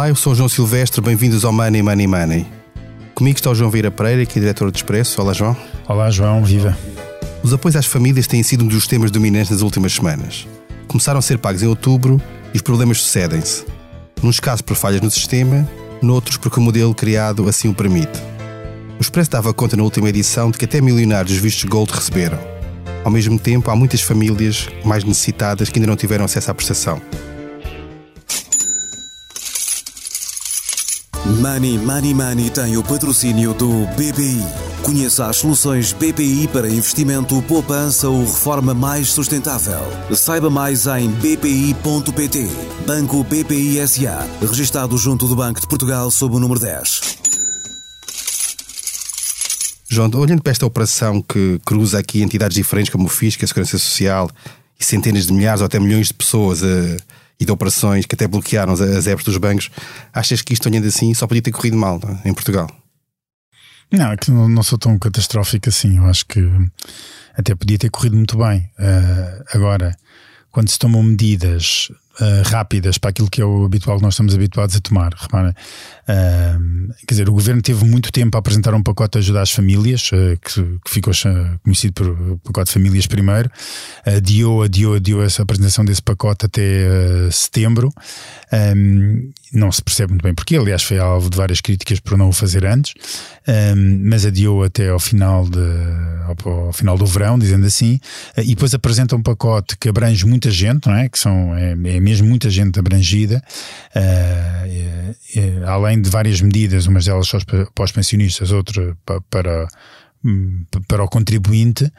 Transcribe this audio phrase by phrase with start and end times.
[0.00, 2.46] Olá, eu sou o João Silvestre, bem-vindos ao Money Money Money.
[3.14, 5.20] Comigo está o João Vieira Pereira, que é diretor do Expresso.
[5.20, 5.54] Olá, João.
[5.86, 6.74] Olá, João, viva.
[7.42, 10.48] Os apoios às famílias têm sido um dos temas dominantes nas últimas semanas.
[10.88, 12.18] Começaram a ser pagos em outubro
[12.54, 13.66] e os problemas sucedem-se.
[14.22, 15.68] Nos casos por falhas no sistema,
[16.00, 18.18] noutros porque o modelo criado assim o permite.
[18.98, 22.38] O Expresso dava conta na última edição de que até milionários vistos Gold receberam.
[23.04, 27.02] Ao mesmo tempo, há muitas famílias mais necessitadas que ainda não tiveram acesso à prestação.
[31.38, 34.44] Money Money Money tem o patrocínio do BPI.
[34.82, 39.80] Conheça as soluções BPI para investimento, poupança ou reforma mais sustentável.
[40.14, 42.48] Saiba mais em bpi.pt.
[42.86, 47.00] Banco BPI SA, registado junto do Banco de Portugal sob o número 10.
[49.88, 53.78] João, olhando para esta operação que cruza aqui entidades diferentes como o Fisco, a Segurança
[53.78, 54.28] Social
[54.78, 56.96] e centenas de milhares ou até milhões de pessoas a
[57.40, 59.70] e de operações que até bloquearam as, apps dos bancos,
[60.12, 62.28] achas que isto, olhando assim, só podia ter corrido mal é?
[62.28, 62.70] em Portugal?
[63.90, 65.96] Não, é que não sou tão catastrófico assim.
[65.96, 66.40] Eu acho que
[67.36, 68.70] até podia ter corrido muito bem.
[68.78, 69.96] Uh, agora,
[70.52, 74.34] quando se tomam medidas uh, rápidas para aquilo que é o habitual que nós estamos
[74.34, 75.12] habituados a tomar.
[75.14, 75.54] Repara,
[76.08, 79.50] uh, quer dizer, o governo teve muito tempo a apresentar um pacote de ajuda às
[79.50, 81.12] famílias, uh, que, que, ficou
[81.62, 83.50] conhecido por pacote de famílias primeiro,
[84.04, 87.92] adiou, adiou, adiou essa apresentação desse pacote até setembro.
[88.52, 92.28] Um, não se percebe muito bem porquê, aliás, foi alvo de várias críticas por não
[92.28, 92.94] o fazer antes,
[93.48, 95.58] um, mas adiou até ao final, de,
[96.26, 97.98] ao, ao, final do verão, dizendo assim,
[98.36, 101.08] e depois apresenta um pacote que abrange muita gente, não é?
[101.08, 103.42] Que são, é, é mesmo muita gente abrangida,
[103.94, 104.70] uh,
[105.66, 108.94] além de várias medidas, umas delas só para os pensionistas, outras
[109.28, 109.68] para,
[110.24, 111.90] hum, para o contribuinte,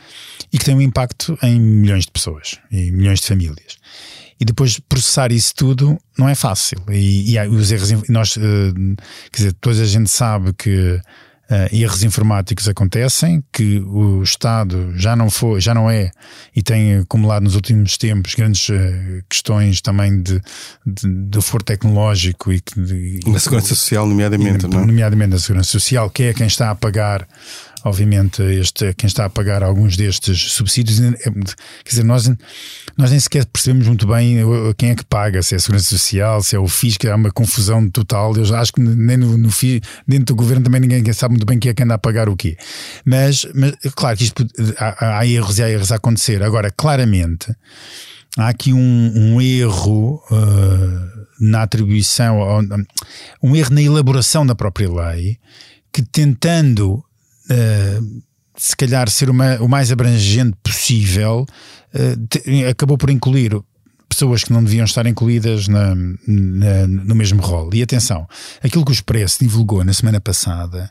[0.52, 3.78] e que tem um impacto em milhões de pessoas e milhões de famílias.
[4.40, 6.80] E depois processar isso tudo não é fácil.
[6.90, 8.42] E, e os erros, nós, uh,
[9.32, 11.00] quer dizer, toda a gente sabe que
[11.52, 16.12] uh, erros informáticos acontecem, que o Estado já não foi, já não é
[16.56, 20.42] e tem acumulado nos últimos tempos grandes uh, questões também de,
[20.86, 24.82] de, de foro tecnológico e, de, na segurança social, nomeadamente, e, não?
[24.82, 24.86] É?
[24.86, 27.28] nomeadamente na segurança social, que é quem está a pagar
[27.84, 32.30] obviamente, este, quem está a pagar alguns destes subsídios, é, quer dizer, nós,
[32.98, 34.38] nós nem sequer percebemos muito bem
[34.78, 37.32] quem é que paga, se é a Segurança Social, se é o FISC, há uma
[37.32, 38.36] confusão total.
[38.36, 39.50] Eu acho que nem no, no
[40.08, 42.36] dentro do governo também ninguém sabe muito bem quem é que anda a pagar o
[42.36, 42.58] quê.
[43.06, 44.46] Mas, mas claro que isto,
[44.78, 46.44] há, há erros e há erros a acontecer.
[46.44, 47.54] Agora, claramente,
[48.38, 52.40] há aqui um, um erro uh, na atribuição,
[53.42, 55.38] um erro na elaboração da própria lei,
[55.92, 57.04] que tentando
[57.52, 58.22] uh,
[58.58, 61.46] se calhar ser uma, o mais abrangente possível,
[61.94, 63.60] uh, te, acabou por incluir
[64.08, 65.96] pessoas que não deviam estar incluídas na,
[66.28, 67.70] na, no mesmo rol.
[67.74, 68.28] E atenção,
[68.62, 70.90] aquilo que o Expresso divulgou na semana passada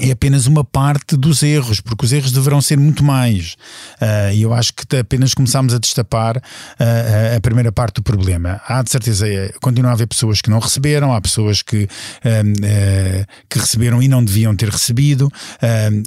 [0.00, 3.54] é apenas uma parte dos erros, porque os erros deverão ser muito mais.
[4.00, 8.60] Uh, e eu acho que apenas começámos a destapar uh, a primeira parte do problema.
[8.66, 13.26] Há de certeza, eh, continua a haver pessoas que não receberam, há pessoas que, uh,
[13.48, 15.30] que receberam e não deviam ter recebido,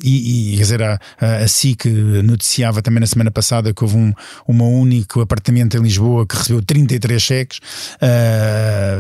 [0.04, 1.00] e, e, quer dizer, a,
[1.48, 1.86] SIC
[2.24, 4.14] noticiava também na semana passada que houve um
[4.48, 7.60] uma único apartamento em Lisboa que recebeu 33 cheques,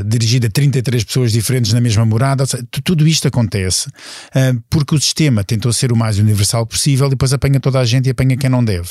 [0.05, 2.45] dirigido a 33 pessoas diferentes na mesma morada.
[2.45, 3.89] Seja, tudo isto acontece
[4.83, 8.07] porque o sistema tentou ser o mais universal possível e depois apanha toda a gente
[8.07, 8.89] e apanha quem não deve.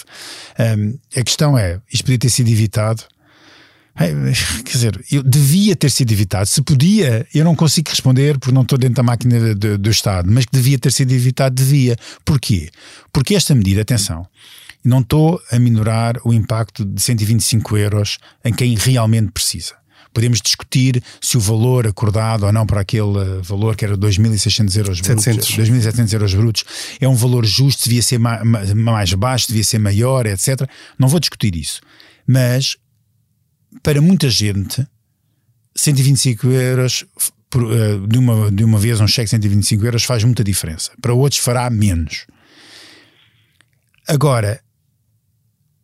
[0.58, 3.03] Um, a questão é, isto podia ter sido evitado?
[3.94, 6.47] Quer dizer, eu devia ter sido evitado.
[6.47, 10.30] Se podia, eu não consigo responder porque não estou dentro da máquina do, do Estado,
[10.32, 11.94] mas que devia ter sido evitado, devia.
[12.24, 12.70] Porquê?
[13.12, 14.26] Porque esta medida, atenção,
[14.82, 19.74] não estou a minorar o impacto de 125 euros em quem realmente precisa.
[20.12, 24.76] Podemos discutir se o valor acordado ou não para aquele eh, valor que era 2.600
[24.76, 26.64] euros brutos, 2.700 euros brutos,
[27.00, 30.68] é um valor justo, devia ser mais baixo, devia ser maior, etc.
[30.98, 31.80] Não vou discutir isso.
[32.26, 32.76] Mas,
[33.82, 34.86] para muita gente,
[35.74, 37.04] 125 euros
[37.54, 40.92] eh, de uma, de uma vez um cheque de 125 euros faz muita diferença.
[41.00, 42.26] Para outros fará menos.
[44.08, 44.60] Agora,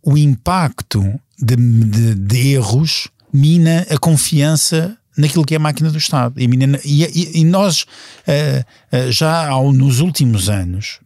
[0.03, 1.03] o impacto
[1.39, 6.41] de, de, de erros mina a confiança naquilo que é a máquina do Estado.
[6.41, 11.01] E, mina, e, e nós, uh, uh, já ao, nos últimos anos,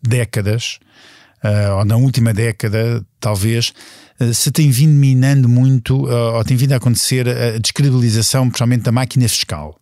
[0.00, 0.78] décadas,
[1.42, 3.74] uh, ou na última década, talvez,
[4.32, 9.28] se tem vindo minando muito, ou tem vindo a acontecer a descredibilização, principalmente da máquina
[9.28, 9.78] fiscal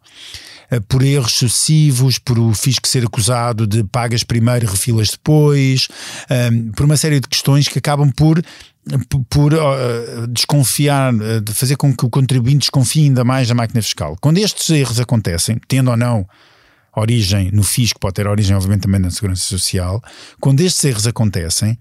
[0.88, 5.88] por erros sucessivos, por o fisco ser acusado de pagas primeiro e refilas depois,
[6.52, 8.43] um, por uma série de questões que acabam por
[9.31, 13.81] por uh, desconfiar, uh, de fazer com que o contribuinte desconfie ainda mais da máquina
[13.81, 14.17] fiscal.
[14.21, 16.27] Quando estes erros acontecem, tendo ou não
[16.97, 20.03] origem no fisco, pode ter origem, obviamente, também na segurança social,
[20.41, 21.79] quando estes erros acontecem,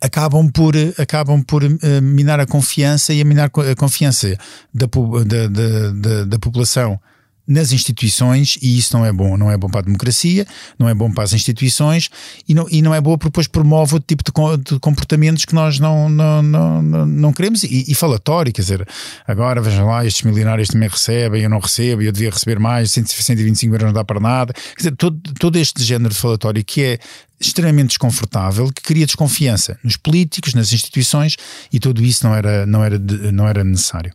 [0.00, 4.36] acabam por, acabam por uh, minar a confiança e a minar a confiança
[4.72, 6.98] da, da, da, da população
[7.46, 9.36] nas instituições e isso não é bom.
[9.36, 10.46] Não é bom para a democracia,
[10.78, 12.10] não é bom para as instituições
[12.48, 15.78] e não, e não é bom porque depois promove o tipo de, comportamentos que nós
[15.78, 17.62] não, não, não, não, não queremos.
[17.62, 18.88] E, e, falatório, quer dizer,
[19.26, 23.74] agora vejam lá, estes milionários também recebem, eu não recebo, eu devia receber mais, 125
[23.74, 24.52] euros não dá para nada.
[24.52, 26.98] Quer dizer, todo, todo este género de falatório que é
[27.40, 31.36] extremamente desconfortável, que cria desconfiança nos políticos, nas instituições
[31.72, 32.98] e tudo isso não era, não era,
[33.32, 34.12] não era necessário.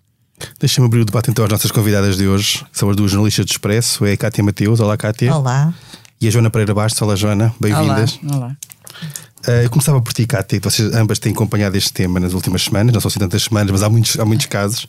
[0.59, 2.65] Deixa-me abrir o debate então às nossas convidadas de hoje.
[2.71, 4.05] São as duas jornalistas do Expresso.
[4.05, 4.79] É a Cátia Mateus.
[4.79, 5.33] Olá, Cátia.
[5.35, 5.73] Olá.
[6.21, 7.01] E a Joana Pereira Bastos.
[7.01, 7.53] Olá, Joana.
[7.59, 8.19] Bem-vindas.
[8.23, 8.37] Olá.
[8.37, 8.57] Olá.
[9.47, 10.59] Uh, eu começava por ti, Cátia.
[10.61, 12.93] Vocês ambas têm acompanhado este tema nas últimas semanas.
[12.93, 14.87] Não são assim tantas semanas, mas há muitos, há muitos casos.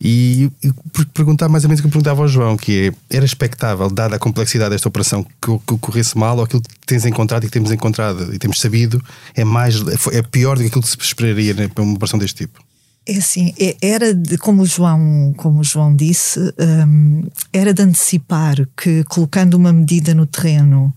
[0.00, 0.72] E, e
[1.12, 4.14] perguntar mais ou menos o que eu perguntava ao João, que é, era expectável, dada
[4.14, 7.52] a complexidade desta operação, que, que ocorresse mal ou aquilo que tens encontrado e que
[7.52, 9.02] temos encontrado e temos sabido
[9.34, 9.74] é mais
[10.12, 12.62] é pior do que aquilo que se esperaria né, para uma operação deste tipo?
[13.10, 16.38] É assim, é, era de, como o João, como o João disse,
[16.86, 20.94] um, era de antecipar que colocando uma medida no terreno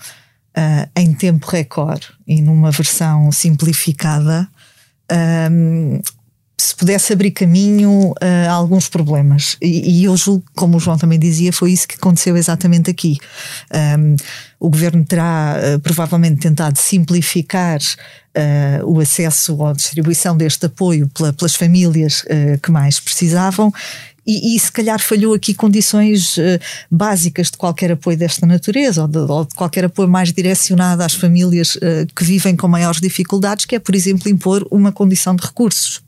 [0.57, 4.45] uh, em tempo recorde e numa versão simplificada,
[5.49, 6.01] um,
[6.61, 8.15] se pudesse abrir caminho uh,
[8.47, 9.57] a alguns problemas.
[9.61, 13.17] E, e, eu julgo, como o João também dizia, foi isso que aconteceu exatamente aqui.
[13.97, 14.15] Um,
[14.59, 21.33] o governo terá uh, provavelmente tentado simplificar uh, o acesso à distribuição deste apoio pela,
[21.33, 22.23] pelas famílias
[22.61, 23.73] que mais precisavam.
[24.25, 26.41] E, e, se calhar falhou aqui condições uh,
[26.89, 31.13] básicas de qualquer apoio desta natureza, ou de, ou de qualquer apoio mais direcionado às
[31.13, 35.43] famílias uh, que vivem com maiores dificuldades, que é, por exemplo, impor uma condição de
[35.43, 36.01] recursos.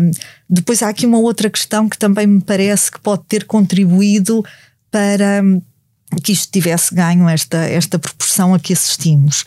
[0.00, 0.10] Um,
[0.48, 4.44] depois há aqui uma outra questão que também me parece que pode ter contribuído
[4.90, 5.42] para
[6.22, 9.44] que isto tivesse ganho esta, esta proporção a que assistimos.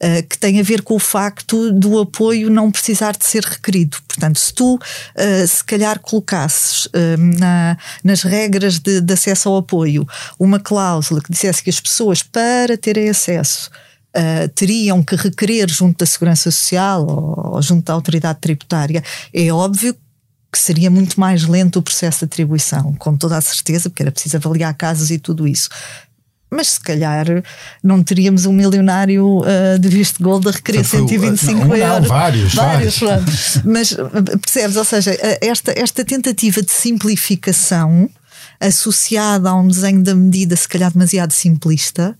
[0.00, 3.96] Uh, que tem a ver com o facto do apoio não precisar de ser requerido.
[4.06, 9.56] Portanto, se tu, uh, se calhar, colocasses uh, na, nas regras de, de, acesso ao
[9.56, 10.06] apoio
[10.38, 13.72] uma cláusula que dissesse que as pessoas, para terem acesso,
[14.16, 19.02] uh, teriam que requerer junto da Segurança Social ou, ou junto da autoridade tributária,
[19.32, 19.94] é óbvio
[20.50, 24.10] que seria muito mais lento o processo de atribuição, com toda a certeza, porque era
[24.10, 25.68] preciso avaliar casos e tudo isso.
[26.50, 27.26] Mas se calhar
[27.84, 32.00] não teríamos um milionário uh, de visto gold a requerer foi, 125 não, euros.
[32.00, 32.98] Não, vários, vários.
[32.98, 33.58] vários.
[33.64, 33.96] Mas
[34.40, 34.76] percebes?
[34.76, 38.08] Ou seja, esta, esta tentativa de simplificação
[38.58, 42.16] associada a um desenho da medida, se calhar demasiado simplista,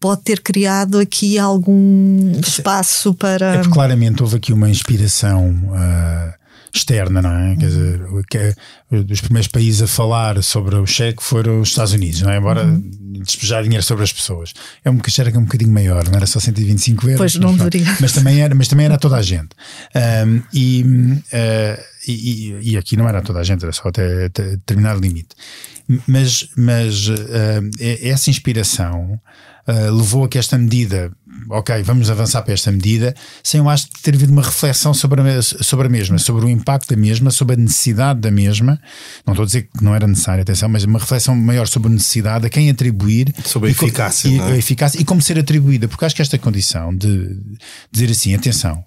[0.00, 3.56] pode ter criado aqui algum espaço para.
[3.56, 5.50] É claramente houve aqui uma inspiração.
[5.50, 6.46] Uh,
[6.76, 7.56] externa, não é?
[7.56, 8.54] Quer dizer, que é,
[8.90, 12.38] os primeiros países a falar sobre o cheque foram os Estados Unidos, não é?
[12.38, 13.20] Embora uhum.
[13.24, 14.52] despejar dinheiro sobre as pessoas.
[14.84, 17.18] É um cheque é um bocadinho maior, não era só 125 euros.
[17.18, 17.96] Pois não mas, deveria.
[18.00, 19.50] Mas também era, mas também era toda a gente.
[19.94, 24.42] Um, e, uh, e, e, aqui não era toda a gente, era só até, até
[24.50, 25.30] determinado limite.
[26.06, 27.14] Mas, mas uh,
[28.02, 29.20] essa inspiração
[29.66, 31.10] uh, levou a que esta medida,
[31.48, 35.42] ok, vamos avançar para esta medida, sem eu acho ter havido uma reflexão sobre a,
[35.42, 38.80] sobre a mesma, sobre o impacto da mesma, sobre a necessidade da mesma.
[39.26, 41.92] Não estou a dizer que não era necessária, atenção, mas uma reflexão maior sobre a
[41.92, 43.34] necessidade, a quem atribuir.
[43.44, 44.28] Sobre a eficácia.
[44.28, 44.42] E, é?
[44.42, 47.38] a eficácia e como ser atribuída, porque acho que esta condição de
[47.90, 48.84] dizer assim, atenção,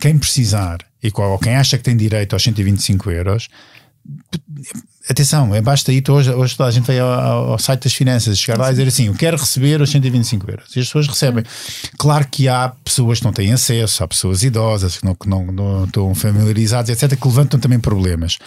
[0.00, 3.48] quem precisar e qual, ou quem acha que tem direito aos 125 euros
[5.08, 8.38] atenção, é basta ir hoje, hoje toda a gente vai ao, ao, site das finanças,
[8.38, 10.76] chegar lá e dizer assim: eu quero receber os 125 euros.
[10.76, 11.44] E as pessoas recebem.
[11.98, 15.46] Claro que há pessoas que não têm acesso, há pessoas idosas que não, que não,
[15.46, 18.38] não estão familiarizadas, etc., que levantam também problemas.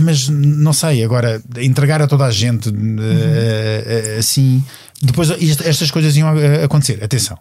[0.00, 2.96] Mas não sei, agora entregar a toda a gente uhum.
[2.96, 4.64] uh, assim,
[5.02, 6.28] depois estas coisas iam
[6.64, 7.04] acontecer.
[7.04, 7.38] Atenção,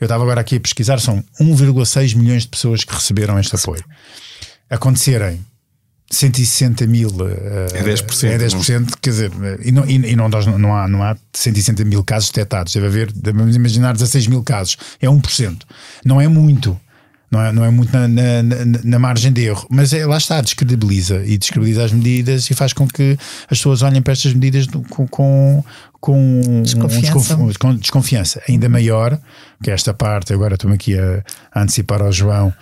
[0.00, 3.84] eu estava agora aqui a pesquisar, são 1,6 milhões de pessoas que receberam este apoio.
[4.68, 5.44] Acontecerem
[6.10, 7.28] 160 mil uh,
[7.74, 8.86] é 10%, é 10% não?
[9.00, 9.32] quer dizer,
[9.64, 13.12] e, não, e, e não, não, há, não há 160 mil casos detectados, deve haver,
[13.12, 15.62] devemos imaginar 16 mil casos, é 1%,
[16.04, 16.78] não é muito,
[17.30, 20.16] não é, não é muito na, na, na, na margem de erro, mas é, lá
[20.16, 23.18] está, descredibiliza e descredibiliza as medidas e faz com que
[23.50, 25.64] as pessoas olhem para estas medidas com, com,
[26.00, 27.36] com desconfiança.
[27.36, 29.18] Um, com desconfiança ainda maior,
[29.60, 31.22] que esta parte, agora estou aqui a,
[31.52, 32.54] a antecipar ao João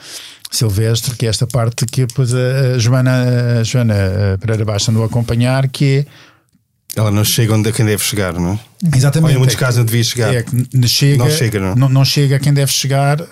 [0.56, 3.94] Silvestre, que é esta parte que depois a Joana, a Joana
[4.40, 6.06] Pereira Baixa andou a acompanhar, que é
[6.96, 8.58] Ela não chega onde a quem deve chegar, não é?
[8.96, 9.30] Exatamente.
[9.30, 10.34] Ou em muitos É casos não devia chegar.
[10.34, 11.74] É que chega, Não chega, não?
[11.74, 13.26] não, não chega a quem deve chegar uh,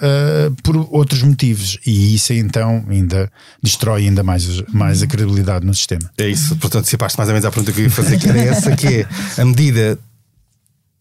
[0.62, 1.78] por outros motivos.
[1.86, 3.30] E isso então ainda
[3.62, 6.10] destrói ainda mais, mais a credibilidade no sistema.
[6.18, 8.38] É isso, portanto, se mais ou menos à pergunta que eu ia fazer, que era
[8.40, 9.06] essa, que é
[9.40, 9.98] a medida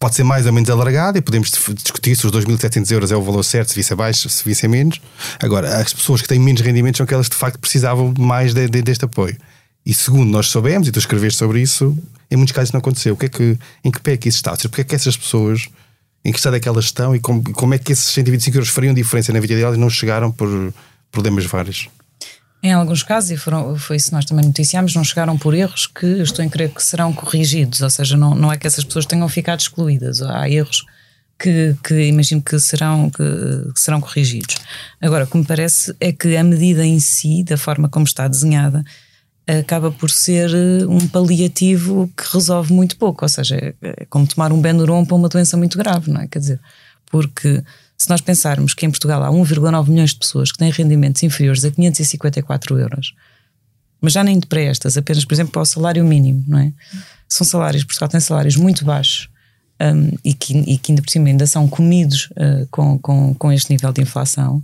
[0.02, 3.22] pode ser mais ou menos alargada e podemos discutir se os 2.700 euros é o
[3.22, 5.00] valor certo, se visse abaixo, se visse a menos.
[5.40, 8.68] Agora, as pessoas que têm menos rendimentos são aquelas que de facto precisavam mais de-
[8.68, 9.36] de- deste apoio.
[9.86, 11.96] E segundo nós soubemos, e tu escreveste sobre isso,
[12.28, 13.14] em muitos casos não aconteceu.
[13.14, 14.56] O que é que, em que pé é que isso está?
[14.56, 15.68] Porque é que essas pessoas,
[16.24, 18.70] em que estado é que elas estão e como, como é que esses 125 euros
[18.70, 20.48] fariam diferença na vida delas e não chegaram por
[21.12, 21.88] problemas vários?
[22.62, 25.86] Em alguns casos, e foram, foi isso que nós também noticiámos, não chegaram por erros
[25.86, 29.04] que estou em crer que serão corrigidos, ou seja, não, não é que essas pessoas
[29.04, 30.84] tenham ficado excluídas, há erros
[31.36, 33.24] que, que imagino que serão, que,
[33.74, 34.54] que serão corrigidos.
[35.00, 38.28] Agora, o que me parece é que a medida em si, da forma como está
[38.28, 38.84] desenhada,
[39.44, 44.24] acaba por ser eh, um paliativo que resolve muito pouco, ou seja, é- é como
[44.24, 46.28] tomar um Benuron para uma doença muito grave, não é?
[46.28, 46.60] Quer dizer,
[47.10, 47.60] porque
[48.02, 51.64] se nós pensarmos que em Portugal há 1,9 milhões de pessoas que têm rendimentos inferiores
[51.64, 53.14] a 554 euros,
[54.00, 56.72] mas já nem para estas, apenas, por exemplo, para o salário mínimo, não é?
[57.28, 59.28] São salários, Portugal tem salários muito baixos
[59.80, 63.52] hum, e, que, e que ainda por cima ainda são comidos uh, com, com, com
[63.52, 64.60] este nível de inflação.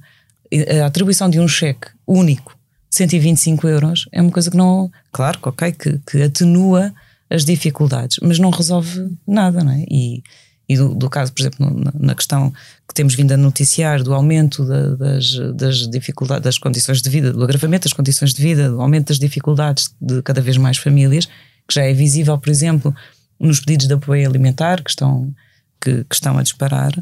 [0.83, 2.59] A atribuição de um cheque único
[2.90, 4.90] de 125 euros é uma coisa que não.
[5.12, 6.92] Claro ok, que, que atenua
[7.30, 9.85] as dificuldades, mas não resolve nada, não é?
[9.88, 10.25] E,
[10.68, 12.59] e do, do caso, por exemplo, na, questão que
[12.99, 17.45] temos vindo a noticiar do aumento da- das, das dificuldades, das condições de vida, do
[17.45, 21.75] agravamento das condições de vida, do aumento das dificuldades de cada vez mais famílias, que
[21.76, 22.93] já é visível, por exemplo,
[23.38, 25.33] nos pedidos de apoio alimentar que estão,
[25.81, 26.93] que, que estão a disparar.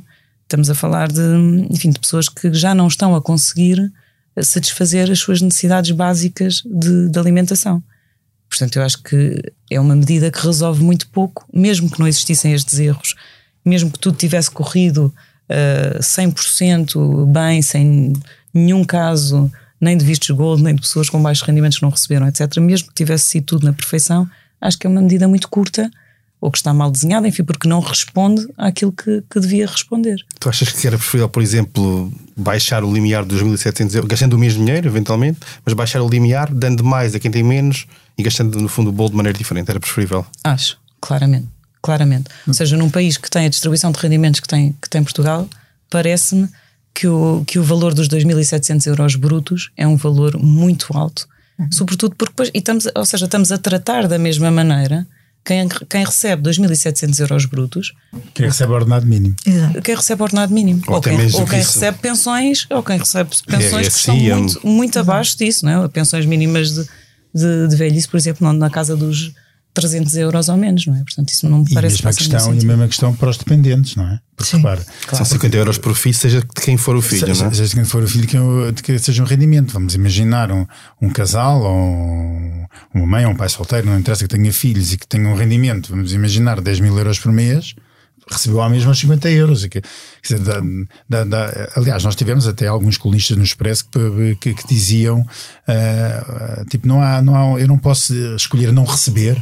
[0.43, 1.23] Estamos a falar de,
[1.71, 3.91] enfim, de pessoas que já não estão a conseguir
[4.43, 7.83] satisfazer as suas necessidades básicas de, de alimentação.
[8.51, 12.53] Portanto, eu acho que é uma medida que resolve muito pouco, mesmo que não existissem
[12.53, 13.15] estes erros,
[13.65, 15.11] mesmo que tudo tivesse corrido
[15.51, 18.13] uh, 100% bem, sem
[18.53, 19.51] nenhum caso,
[19.81, 22.59] nem de vistos gold, nem de pessoas com baixos rendimentos que não receberam, etc.
[22.59, 24.29] Mesmo que tivesse sido tudo na perfeição,
[24.61, 25.91] acho que é uma medida muito curta,
[26.41, 30.17] ou que está mal desenhada, enfim, porque não responde àquilo que, que devia responder.
[30.39, 34.39] Tu achas que era preferível, por exemplo, baixar o limiar dos 2.700 euros, gastando o
[34.39, 37.87] mesmo dinheiro, eventualmente, mas baixar o limiar, dando mais a quem tem menos
[38.17, 39.71] e gastando, no fundo, o bolo de maneira diferente?
[39.71, 40.27] Era preferível?
[40.45, 41.56] Acho, claramente.
[41.87, 42.25] Claramente.
[42.47, 45.49] Ou seja, num país que tem a distribuição de rendimentos que tem, que tem Portugal,
[45.89, 46.49] parece-me
[46.93, 51.29] que o, que o valor dos 2.700 euros brutos é um valor muito alto,
[51.71, 55.07] sobretudo porque depois, e estamos, ou seja, estamos a tratar da mesma maneira
[55.45, 57.95] quem, quem recebe 2.700 euros brutos,
[58.35, 59.37] Quem recebe ordenado mínimo.
[59.47, 59.81] Exato.
[59.83, 63.31] quem recebe ordenado mínimo, Ou ou, quem, ou que quem recebe pensões, ou quem recebe
[63.47, 65.89] pensões É, é que estão assim, é um- muito, muito abaixo disso, não é?
[65.89, 66.85] Pensões mínimas de,
[67.35, 69.33] de, de velhice, por exemplo, na casa dos
[69.77, 70.99] 300 euros ou menos, não é?
[71.05, 72.89] Portanto, isso não me E a parece mesma que faça muito questão, e a mesma
[72.89, 74.19] questão para os dependentes, não é?
[74.35, 74.57] Porque Sim.
[74.59, 77.55] repara, São 50 euros por filho, seja de quem for o filho, seja, não é?
[77.55, 78.37] seja quem for o filho que,
[78.73, 79.73] de que seja um rendimento.
[79.73, 80.67] Vamos imaginar um,
[81.01, 84.93] um casal ou um- uma mãe ou um pai solteiro, não interessa que tenha filhos
[84.93, 87.75] e que tenha um rendimento, vamos imaginar 10 mil euros por mês,
[88.31, 89.65] recebeu mesmo os 50 euros.
[89.65, 89.81] E que,
[90.23, 90.61] dizer, dá-
[91.09, 95.25] dá- dá- aliás, nós tivemos até alguns colunistas no Expresso que, que- que diziam
[95.69, 99.41] ah, tipo, não há, não há, eu não posso escolher não receber.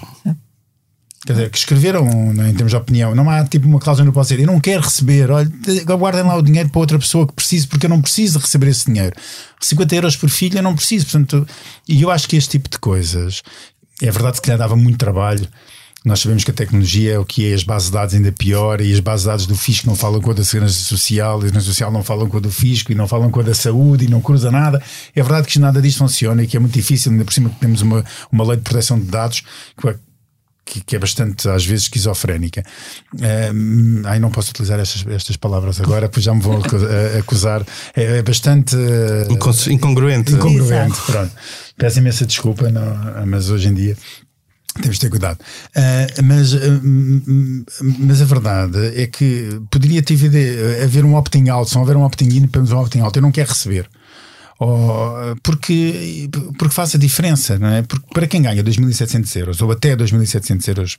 [1.26, 4.12] Quer dizer, que escreveram não, em termos de opinião, não há tipo uma cláusula não
[4.12, 5.50] pode ser, eu não quero receber, olha,
[5.96, 8.84] guardem lá o dinheiro para outra pessoa que precise, porque eu não preciso receber esse
[8.84, 9.16] dinheiro.
[9.58, 11.46] 50 euros por filho eu não preciso, portanto,
[11.88, 13.40] e eu acho que este tipo de coisas,
[14.02, 15.48] é verdade que lhe dava muito trabalho.
[16.04, 18.80] Nós sabemos que a tecnologia é o que é, as bases de dados ainda pior,
[18.82, 21.44] e as bases de dados do fisco não falam com a da Segurança Social, e
[21.44, 23.54] a Segurança Social não falam com a do fisco, e não falam com a da
[23.54, 24.82] saúde, e não cruza nada.
[25.16, 27.56] É verdade que nada disto funciona e que é muito difícil, ainda por cima que
[27.58, 29.40] temos uma, uma lei de proteção de dados
[29.76, 29.96] que vai-
[30.66, 32.62] que, que é bastante, às vezes, esquizofrénica.
[34.06, 36.58] Ai, não posso utilizar estas, estas palavras agora, pois já me vão
[37.18, 37.62] acusar.
[37.94, 38.74] É, é bastante
[39.30, 40.32] Incons- Incongruente.
[40.32, 40.98] incongruente.
[41.06, 41.32] Pronto.
[41.76, 43.96] Peço imensa desculpa, não, mas hoje em dia.
[44.80, 45.38] Temos de ter cuidado.
[45.74, 47.64] Ah, mas, hum,
[47.98, 50.14] mas a verdade é que poderia ter
[50.82, 53.16] haver um opting out, se não houver um opting in, temos um opting out.
[53.16, 53.88] Eu não quero receber.
[54.58, 57.82] Ou, porque, porque faz a diferença, não é?
[57.82, 60.98] Porque para quem ganha 2.700 euros ou até 2.700 euros,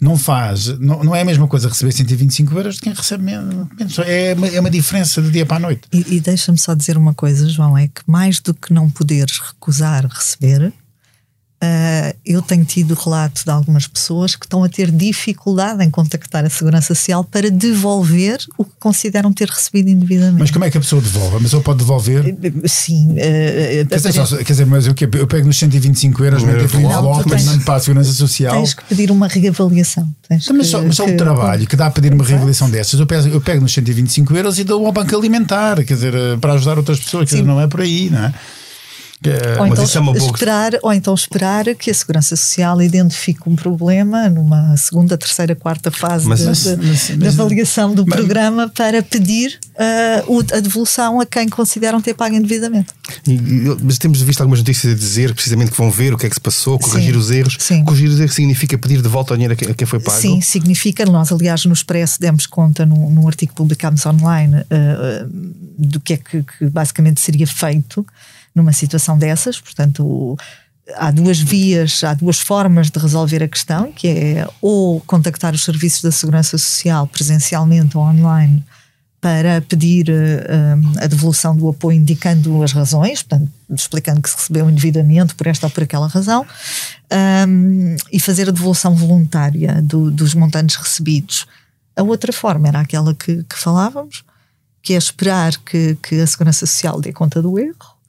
[0.00, 3.68] não faz, não, não é a mesma coisa receber 125 euros de quem recebe menos.
[3.78, 3.98] menos.
[3.98, 5.82] É, uma, é uma diferença de dia para a noite.
[5.92, 9.38] E, e deixa-me só dizer uma coisa, João: é que mais do que não poderes
[9.38, 10.72] recusar receber,
[11.62, 16.42] Uh, eu tenho tido relato de algumas pessoas que estão a ter dificuldade em contactar
[16.42, 20.40] a Segurança Social para devolver o que consideram ter recebido indevidamente.
[20.40, 21.36] Mas como é que a pessoa devolve?
[21.42, 22.34] Mas eu pode devolver?
[22.64, 23.10] Sim.
[23.10, 26.78] Uh, quer, dizer, só, quer dizer, mas eu, eu pego nos 125 euros, meto aqui
[26.78, 28.54] um envelope, mas mando para a Segurança Social.
[28.54, 30.08] Tens que pedir uma reavaliação.
[30.26, 32.98] Tens mas só, mas só que, o trabalho que dá a pedir uma reavaliação dessas,
[32.98, 36.54] eu pego, eu pego nos 125 euros e dou ao banco alimentar, quer dizer, para
[36.54, 38.34] ajudar outras pessoas, quer dizer, não é por aí, não é?
[39.58, 44.74] Ou, então é esperar, ou então esperar que a Segurança Social identifique um problema numa
[44.78, 50.56] segunda, terceira, quarta fase mas, de, mas, mas, de avaliação do programa para pedir uh,
[50.56, 52.94] a devolução a quem consideram ter pago indevidamente.
[53.82, 56.36] Mas temos visto algumas notícias a dizer precisamente que vão ver o que é que
[56.36, 57.56] se passou, corrigir sim, os erros.
[57.60, 57.84] Sim.
[57.84, 60.18] Corrigir os erros significa pedir de volta o dinheiro a quem foi pago?
[60.18, 61.04] Sim, significa.
[61.04, 65.28] Nós, aliás, no Expresso demos conta num, num artigo que publicámos online uh,
[65.78, 68.06] do que é que, que basicamente seria feito
[68.54, 69.60] numa situação dessas.
[69.60, 70.36] Portanto,
[70.96, 75.64] há duas vias, há duas formas de resolver a questão, que é ou contactar os
[75.64, 78.64] serviços da Segurança Social presencialmente ou online
[79.20, 84.70] para pedir uh, a devolução do apoio indicando as razões, portanto, explicando que se recebeu
[84.70, 86.46] indevidamente por esta ou por aquela razão,
[87.46, 91.46] um, e fazer a devolução voluntária do, dos montantes recebidos.
[91.94, 94.24] A outra forma era aquela que, que falávamos,
[94.82, 97.99] que é esperar que, que a Segurança Social dê conta do erro,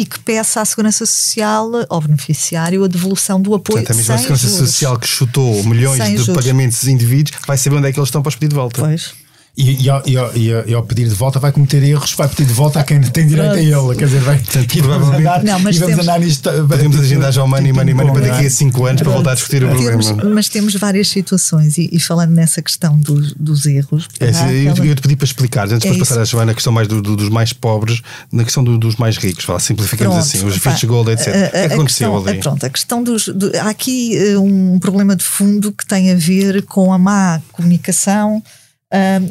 [0.00, 3.80] e que peça à Segurança Social, ao beneficiário, a devolução do apoio.
[3.80, 4.70] Portanto, a mesma Segurança juros.
[4.70, 6.42] Social que chutou milhões sem de juros.
[6.42, 8.80] pagamentos indivíduos vai saber onde é que eles estão para os pedir de volta.
[8.80, 9.12] Pois.
[9.60, 12.46] E, e, ao, e, ao, e, ao, pedir de volta vai cometer erros, vai pedir
[12.46, 13.94] de volta a quem tem direito a ele.
[13.94, 16.50] Quer dizer, vai, Portanto, provavelmente andar, não, mas vamos temos, andar nisto.
[16.66, 19.34] Podemos agendar já o money, money, money para daqui a 5 anos para voltar a
[19.34, 20.34] discutir o temos, problema.
[20.34, 24.08] Mas temos várias situações e, falando nessa questão dos, dos erros.
[24.18, 24.30] É,
[24.66, 26.88] eu, eu, te pedi para explicar, antes de é passar a Joana, a questão mais
[26.88, 28.00] do, do, dos mais pobres,
[28.32, 31.28] na questão do, dos mais ricos, fala, simplificamos pronto, assim, os Fitch Gold, etc.
[31.28, 32.38] O que é aconteceu questão, ali?
[32.40, 33.28] Pronto, a questão dos.
[33.28, 37.42] Do, há aqui uh, um problema de fundo que tem a ver com a má
[37.52, 38.42] comunicação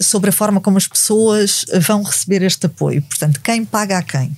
[0.02, 3.02] sobre a forma como as pessoas vão receber este apoio.
[3.02, 4.38] Portanto, quem paga a quem?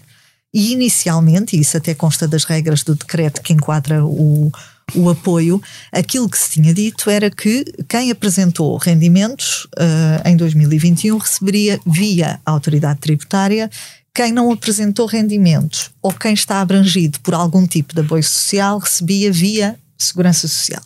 [0.53, 4.51] E inicialmente, e isso até consta das regras do decreto que enquadra o,
[4.95, 5.61] o apoio,
[5.91, 12.39] aquilo que se tinha dito era que quem apresentou rendimentos uh, em 2021 receberia via
[12.45, 13.69] autoridade tributária,
[14.13, 19.31] quem não apresentou rendimentos ou quem está abrangido por algum tipo de apoio social recebia
[19.31, 20.81] via segurança social.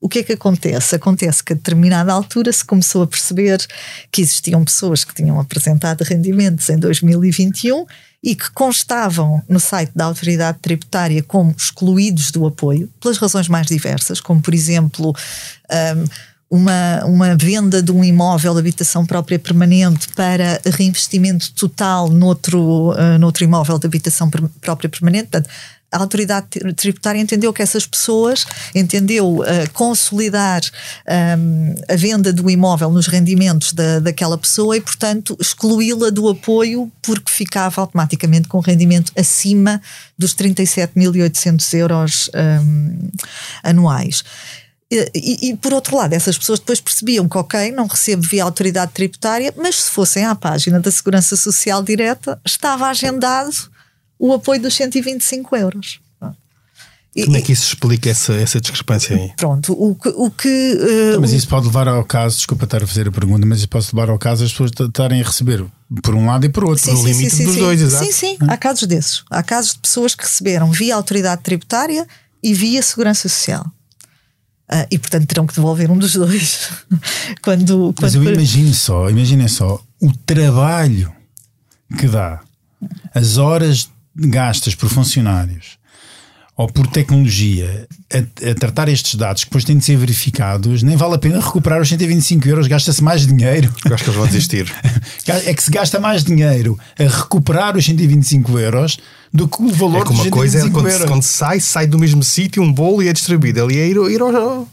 [0.00, 0.96] O que é que acontece?
[0.96, 3.58] Acontece que a determinada altura se começou a perceber
[4.10, 7.84] que existiam pessoas que tinham apresentado rendimentos em 2021
[8.22, 13.66] e que constavam no site da autoridade tributária como excluídos do apoio, pelas razões mais
[13.66, 15.14] diversas, como por exemplo.
[15.70, 22.90] Um, uma, uma venda de um imóvel de habitação própria permanente para reinvestimento total noutro,
[22.90, 24.28] uh, noutro imóvel de habitação
[24.60, 25.28] própria permanente.
[25.28, 25.48] Portanto,
[25.92, 30.62] a autoridade tributária entendeu que essas pessoas entendeu uh, consolidar
[31.38, 36.90] um, a venda do imóvel nos rendimentos da, daquela pessoa e, portanto, excluí-la do apoio
[37.02, 39.82] porque ficava automaticamente com rendimento acima
[40.16, 43.10] dos 37.800 euros um,
[43.62, 44.22] anuais.
[44.92, 48.42] E, e, e, por outro lado, essas pessoas depois percebiam que, ok, não recebo via
[48.42, 53.70] autoridade tributária, mas se fossem à página da Segurança Social Direta, estava agendado
[54.20, 56.00] o apoio dos 125 euros.
[57.24, 59.32] Como é que isso explica essa, essa discrepância aí?
[59.36, 60.08] Pronto, o que.
[60.10, 60.78] O que
[61.16, 63.68] uh, mas isso pode levar ao caso, desculpa estar a fazer a pergunta, mas isso
[63.68, 65.64] pode levar ao caso as pessoas estarem a receber
[66.04, 68.04] por um lado e por outro, sim, no sim, limite sim, dos dois, exato.
[68.04, 69.24] Sim, sim, há casos desses.
[69.28, 72.06] Há casos de pessoas que receberam via autoridade tributária
[72.40, 73.66] e via segurança social.
[74.72, 76.70] Uh, e portanto terão que devolver um dos dois.
[77.42, 81.12] quando, quando, Mas eu imagino só, imaginem só o trabalho
[81.98, 82.40] que dá,
[83.12, 83.90] as horas
[84.28, 85.80] gastas por funcionários
[86.60, 90.94] ou por tecnologia a, a, tratar estes dados que depois têm de ser verificados, nem
[90.94, 93.74] vale a pena recuperar os 125 euros, gasta-se mais dinheiro.
[93.82, 94.70] Eu acho que eles vão desistir.
[95.46, 98.98] é que se gasta mais dinheiro a recuperar os 125 euros
[99.32, 101.08] do que o valor é que uma coisa é quando, euros.
[101.08, 103.64] quando sai, sai do mesmo sítio um bolo e é distribuído.
[103.64, 104.68] Ali é ir, ir ao,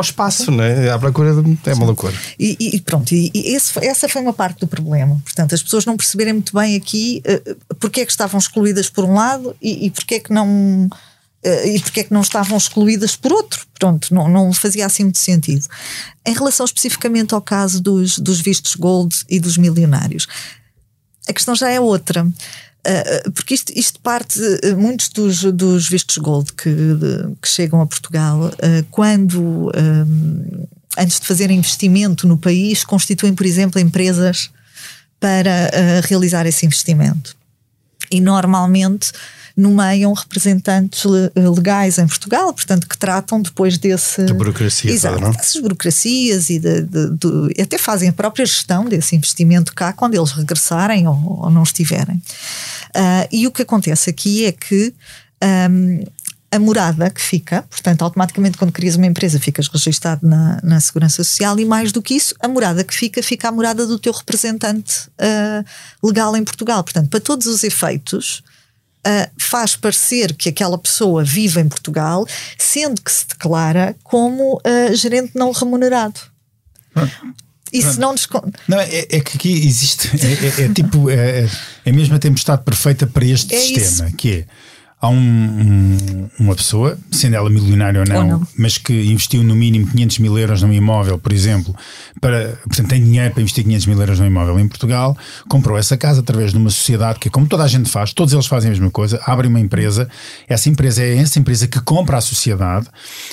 [0.00, 0.90] ao espaço, né?
[0.90, 2.14] à procura de, é uma loucura.
[2.38, 5.20] E, e pronto, e, e esse, essa foi uma parte do problema.
[5.24, 9.04] Portanto, as pessoas não perceberem muito bem aqui uh, porque é que estavam excluídas por
[9.04, 10.88] um lado e, e porque é que não.
[11.44, 13.66] Uh, e porque é que não estavam excluídas por outro?
[13.78, 15.66] Pronto, não, não fazia assim muito sentido.
[16.26, 20.26] Em relação especificamente ao caso dos, dos vistos gold e dos milionários,
[21.28, 22.26] a questão já é outra.
[22.80, 26.70] Uh, porque isto, isto parte, uh, muitos dos, dos vistos gold que,
[27.40, 28.50] que chegam a Portugal,
[28.90, 29.70] quando,
[30.96, 34.50] antes de fazerem investimento no país, constituem, por exemplo, empresas
[35.18, 35.70] para
[36.08, 37.36] realizar esse investimento.
[38.10, 39.12] E normalmente
[39.56, 44.22] nomeiam representantes legais em Portugal, portanto, que tratam depois desse.
[44.24, 45.30] Da burocracia, Exato, não?
[45.30, 50.14] dessas burocracias e de, de, de, até fazem a própria gestão desse investimento cá quando
[50.14, 52.16] eles regressarem ou, ou não estiverem.
[52.16, 54.94] Uh, e o que acontece aqui é que.
[55.42, 56.04] Um,
[56.52, 61.22] a morada que fica, portanto, automaticamente quando crias uma empresa ficas registado na, na Segurança
[61.22, 64.12] Social e mais do que isso, a morada que fica, fica a morada do teu
[64.12, 65.64] representante uh,
[66.04, 66.82] legal em Portugal.
[66.82, 68.42] Portanto, para todos os efeitos,
[69.06, 72.26] uh, faz parecer que aquela pessoa vive em Portugal,
[72.58, 76.20] sendo que se declara como uh, gerente não remunerado.
[77.72, 78.28] Isso não nos.
[78.66, 80.10] Não, é, é, que aqui existe.
[80.16, 81.08] É, é, é tipo.
[81.08, 81.48] É,
[81.84, 84.16] é mesmo a tempestade perfeita para este É sistema, isso.
[84.16, 84.44] que é
[85.00, 88.46] há um, um, uma pessoa, sendo ela milionária ou não, Ou não.
[88.56, 91.74] mas que investiu no mínimo 500 mil euros num imóvel, por exemplo,
[92.20, 95.16] para, portanto tem dinheiro para investir 500 mil euros num imóvel em Portugal,
[95.48, 98.46] comprou essa casa através de uma sociedade que, como toda a gente faz, todos eles
[98.46, 100.08] fazem a mesma coisa, abrem uma empresa,
[100.48, 102.86] essa empresa é essa empresa que compra a sociedade,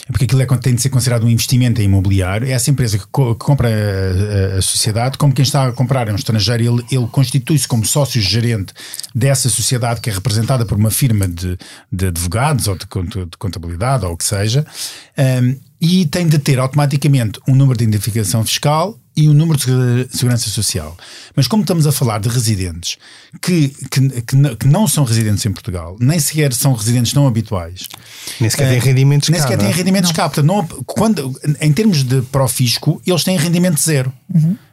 [0.08, 3.36] porque aquilo é, tem de ser considerado um investimento imobiliário, é essa empresa que, co-
[3.36, 6.86] que compra a, a- a sociedade, como quem está a comprar é um estrangeiro, ele,
[6.92, 8.74] ele constitui-se como sócio-gerente
[9.14, 11.57] dessa sociedade que é representada por uma firma de,
[11.92, 14.66] de advogados ou de, de contabilidade ou o que seja,
[15.18, 19.64] um, e tem de ter automaticamente um número de identificação fiscal e um número de
[19.66, 20.96] segura- segurança social.
[21.36, 22.98] Mas como estamos a falar de residentes
[23.42, 27.28] que, que, que, não- que não são residentes em Portugal, nem sequer são residentes não
[27.28, 27.88] habituais,
[28.40, 29.66] Nem sequer têm eh, rendimentos nem cá, sequer é?
[29.66, 30.30] têm rendimentos cá.
[30.30, 34.12] Portanto, não, quando, em termos de profisco, eles têm rendimento zero.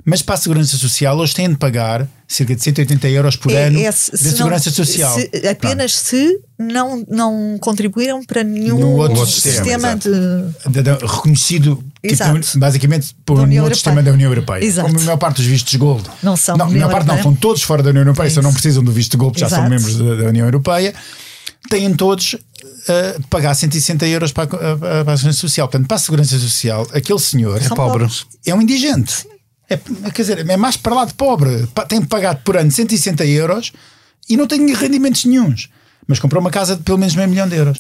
[0.07, 3.79] Mas para a Segurança Social, eles têm de pagar cerca de 180 euros por ano
[3.79, 5.15] É- é de se- se não- Segurança Social.
[5.19, 10.71] se- apenas se não, não contribuíram para nenhum No outro outro sistema, sistema, de.
[10.83, 14.63] Da- da- reconhecido tipo, basicamente por Da um outro sistema da União Europeia.
[14.63, 14.89] Exato.
[14.89, 17.35] Como a maior parte dos vistos gold Não são não, a maior parte não, são
[17.35, 19.69] todos fora da União Europeia, É só não precisam do visto gold, porque já são
[19.69, 20.93] membros da, da União Europeia.
[21.71, 25.67] Têm todos uh, de pagar 160 euros para a, a- para a Segurança Social.
[25.67, 28.07] Portanto, para a Segurança Social, aquele senhor É pobre.
[28.45, 29.27] é um indigente.
[29.69, 29.77] É,
[30.11, 31.69] quer dizer, é mais para lá de pobre.
[31.89, 33.73] Tem pagado por ano 160 euros
[34.29, 35.71] e não tem rendimentos nenhuns.
[36.07, 37.79] Mas comprou uma casa de pelo menos meio milhão de euros.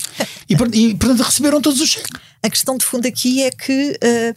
[0.49, 2.11] E, e, portanto, receberam todos os cheques.
[2.43, 4.35] A questão de fundo aqui é que eh,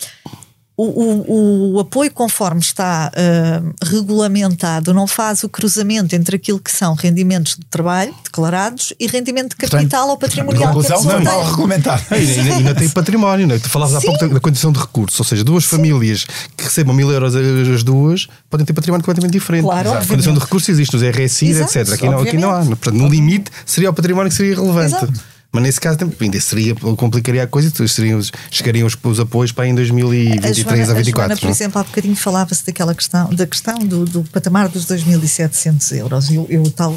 [0.79, 6.71] o, o- o apoio, conforme está eh, regulamentado, não faz o cruzamento entre aquilo que
[6.71, 10.61] são rendimentos de trabalho declarados e rendimento de capital ou patrimonial.
[10.61, 12.03] que a Conclusão, pessoa não é mal regulamentado.
[12.11, 13.59] E ainda, ainda tem património, não é?
[13.59, 14.07] Tu falavas há Sim.
[14.07, 18.27] pouco da, condição de recursos, ou seja, duas famílias que recebam mil euros as duas
[18.49, 19.63] podem ter património completamente diferente.
[19.63, 21.93] Claro, a condição de recursos existe nos RSI, Exato, etc.
[21.93, 22.63] Aqui não, aqui não há.
[22.63, 24.95] Portanto, no limite seria o património que seria relevante.
[24.95, 25.36] Exato.
[25.57, 29.65] Mas nesse caso ainda seria, complicaria a coisa e seriam, chegariam os, os apoios para
[29.67, 31.39] em A 2023 Joana, a a Joana, 24.
[31.39, 31.49] por é?
[31.49, 36.29] exemplo, há bocadinho falava-se daquela questão, da questão do, do patamar dos 2.700 euros.
[36.29, 36.95] Eu, eu tal,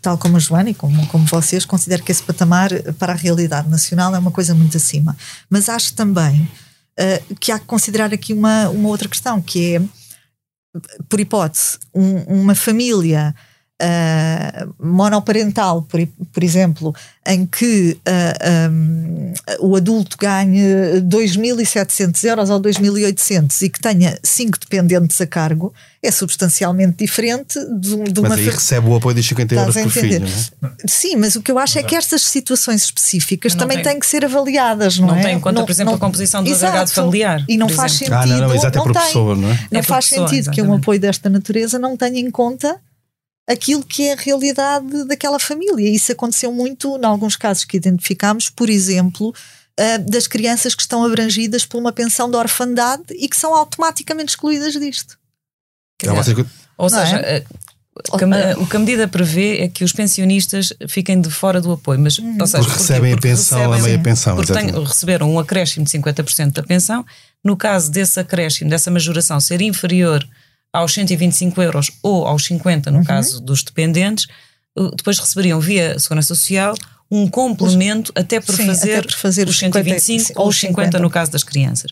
[0.00, 3.68] tal como a Joana e como, como vocês, considero que esse patamar para a realidade
[3.68, 5.16] nacional é uma coisa muito acima.
[5.50, 6.48] Mas acho também
[6.96, 9.82] eh, que há que considerar aqui uma, uma outra questão, que é,
[11.08, 13.34] por hipótese, um- uma família
[13.80, 16.00] ah, monoparental, por,
[16.32, 16.94] por exemplo,
[17.26, 24.58] em que ah, um, o adulto ganhe 2.700 euros ou 2.800 e que tenha cinco
[24.58, 29.14] dependentes a cargo, é substancialmente diferente de, de uma Mas aí fa- recebe o apoio
[29.16, 30.20] dos 50 euros por filho.
[30.60, 30.72] Não é?
[30.86, 34.00] Sim, mas o que eu acho é que estas situações específicas Não também tem- têm
[34.00, 35.22] que ser avaliadas, não, Não é?
[35.22, 38.16] tem em conta, por exemplo, a composição do agregado familiar, E não faz exemplo.
[38.18, 38.32] sentido.
[38.34, 39.66] Ah, não, não, exato, é por pessoa, não é?
[39.70, 40.82] Não É faz pessoa, sentido que um exatamente.
[40.82, 42.76] apoio desta natureza não tenha em conta
[43.48, 45.88] aquilo que é a realidade daquela família.
[45.88, 49.34] Isso aconteceu muito, em alguns casos que identificámos, por exemplo,
[49.80, 54.30] ah, das crianças que estão abrangidas por uma pensão de orfandade e que são automaticamente
[54.32, 55.16] excluídas disto.
[55.98, 56.14] Que- Ou
[56.90, 57.38] Não seja, é?
[57.38, 57.42] a-
[58.60, 61.98] o que a medida prevê é que os pensionistas fiquem de fora do apoio.
[61.98, 65.32] Mas, ou seja, Porque recebem a Porque pensão, a recebem- meia pensão, Porque têm- receberam
[65.32, 67.04] um acréscimo de 50% da pensão.
[67.44, 70.24] No caso desse acréscimo, dessa majoração ser inferior
[70.72, 72.98] aos 125 euros ou aos 50, Uhum.
[72.98, 74.26] no caso dos dependentes,
[74.96, 76.74] depois receberiam via Segurança Social
[77.10, 80.54] um complemento até por Sim, fazer, até por fazer os os 50, 125 ou os
[80.54, 80.98] os 50 50.
[81.00, 81.90] no caso das crianças.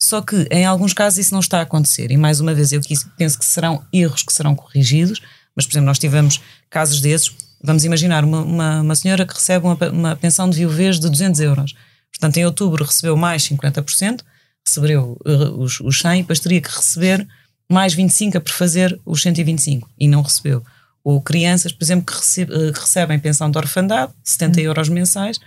[0.00, 2.10] Só que em alguns casos isso não está a acontecer.
[2.12, 2.80] E mais uma vez eu
[3.16, 5.20] penso que serão erros que serão corrigidos,
[5.56, 7.32] mas por exemplo nós tivemos casos desses.
[7.64, 11.40] Vamos imaginar uma, uma, uma senhora que recebe uma, uma pensão de viuvez de 200
[11.40, 11.74] euros.
[12.12, 14.20] Portanto, em outubro recebeu mais 50%,
[14.66, 17.26] recebeu eh, os, os 100, depois teria que receber
[17.70, 20.62] mais 25 por fazer os 125 e não recebeu.
[21.04, 25.38] Ou crianças, por exemplo, que, receb- eh, que recebem pensão de orfandade, 70 euros mensais,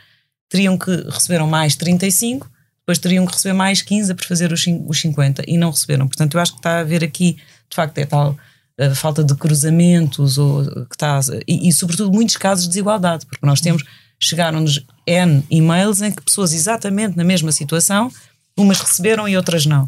[0.50, 5.00] teriam que receberam mais 35, depois teriam que receber mais 15 por fazer os, os
[5.00, 6.08] 50 e não receberam.
[6.08, 7.34] Portanto, eu acho que está a haver aqui,
[7.70, 8.36] de facto, é tal
[8.80, 13.46] a falta de cruzamentos, ou, que está, e, e, sobretudo muitos casos de desigualdade, porque
[13.46, 13.84] nós temos,
[14.20, 18.12] chegaram-nos N e-mails em que pessoas exatamente na mesma situação,
[18.58, 19.88] umas receberam e outras não.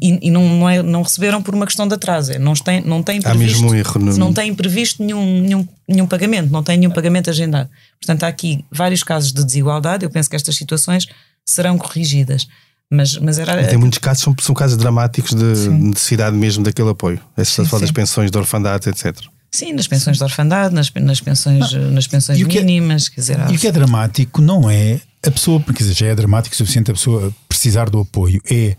[0.00, 2.80] E, e não, não, é, não, receberam por uma questão de atraso, é, não têm,
[2.80, 4.16] não têm previsto, um erro no...
[4.16, 7.68] não têm previsto nenhum, nenhum, nenhum pagamento, não têm nenhum pagamento agendado.
[8.00, 11.06] Portanto, há aqui vários casos de desigualdade, eu penso que estas situações
[11.44, 12.48] serão corrigidas.
[12.90, 13.66] Mas, mas era.
[13.66, 15.70] Tem muitos casos, são, são casos dramáticos de sim.
[15.70, 17.18] necessidade mesmo daquele apoio.
[17.36, 19.16] Essa fala das pensões de orfandade, etc.
[19.50, 23.06] Sim, nas pensões de orfandade, nas, nas pensões, ah, nas pensões é- mínimas.
[23.06, 26.06] É, quer dizer, e o que é dramático não é a pessoa, quer dizer, já
[26.06, 28.76] é dramático o suficiente a pessoa precisar do apoio, é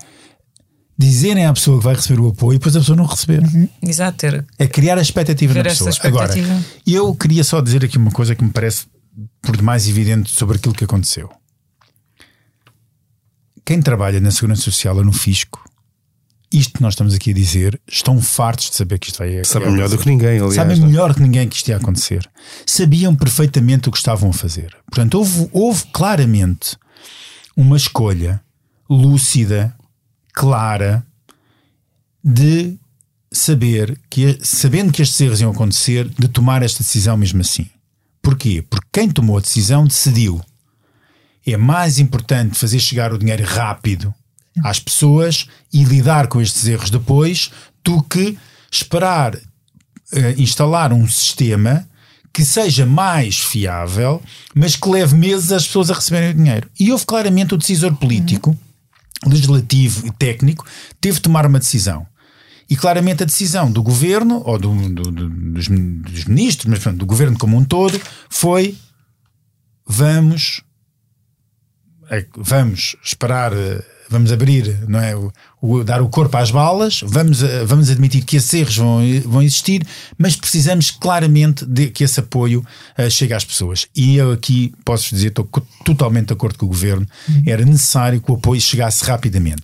[0.97, 3.41] dizerem à pessoa que vai receber o apoio e depois a pessoa não receber.
[3.41, 3.67] Uhum.
[3.81, 5.91] Exato, ter, é criar a expectativa na pessoa.
[6.03, 6.33] Agora,
[6.85, 8.85] eu queria só dizer aqui uma coisa que me parece
[9.41, 11.29] por demais evidente sobre aquilo que aconteceu
[13.65, 15.63] quem trabalha na Segurança Social ou no Fisco,
[16.51, 19.53] isto que nós estamos aqui a dizer, estão fartos de saber que isto vai acontecer.
[19.53, 20.55] Sabem melhor do que ninguém, aliás.
[20.55, 20.85] Sabem é?
[20.85, 22.29] melhor que ninguém que isto ia acontecer.
[22.65, 24.75] Sabiam perfeitamente o que estavam a fazer.
[24.85, 26.77] Portanto, houve, houve claramente
[27.55, 28.41] uma escolha
[28.87, 29.75] lúcida,
[30.33, 31.05] clara,
[32.23, 32.77] de
[33.31, 37.67] saber que, sabendo que estes erros iam acontecer, de tomar esta decisão mesmo assim.
[38.21, 38.63] Porquê?
[38.69, 40.41] Porque quem tomou a decisão decidiu
[41.45, 44.13] é mais importante fazer chegar o dinheiro rápido
[44.63, 47.51] às pessoas e lidar com estes erros depois
[47.83, 48.37] do que
[48.71, 49.39] esperar uh,
[50.37, 51.87] instalar um sistema
[52.31, 54.21] que seja mais fiável,
[54.55, 56.69] mas que leve meses as pessoas a receberem o dinheiro.
[56.79, 58.57] E houve claramente o decisor político, uhum.
[59.25, 60.65] Legislativo e técnico,
[60.99, 62.05] teve de tomar uma decisão.
[62.69, 67.05] E claramente a decisão do governo, ou do, do, do, dos, dos, ministros, mas do
[67.05, 68.77] governo como um todo, foi
[69.85, 70.63] vamos
[72.09, 75.13] é vamos esperar, eh, vamos abrir, não é?
[75.63, 79.41] O, dar o corpo às balas, vamos, eh, vamos admitir que esses erros vão, vão
[79.41, 79.81] existir,
[80.17, 82.65] mas precisamos claramente de que esse apoio
[82.99, 83.87] uh, chegue às pessoas.
[83.95, 85.47] E eu aqui posso dizer, estou
[85.85, 87.43] totalmente de acordo com o governo, uhum.
[87.47, 89.63] era necessário que o apoio chegasse rapidamente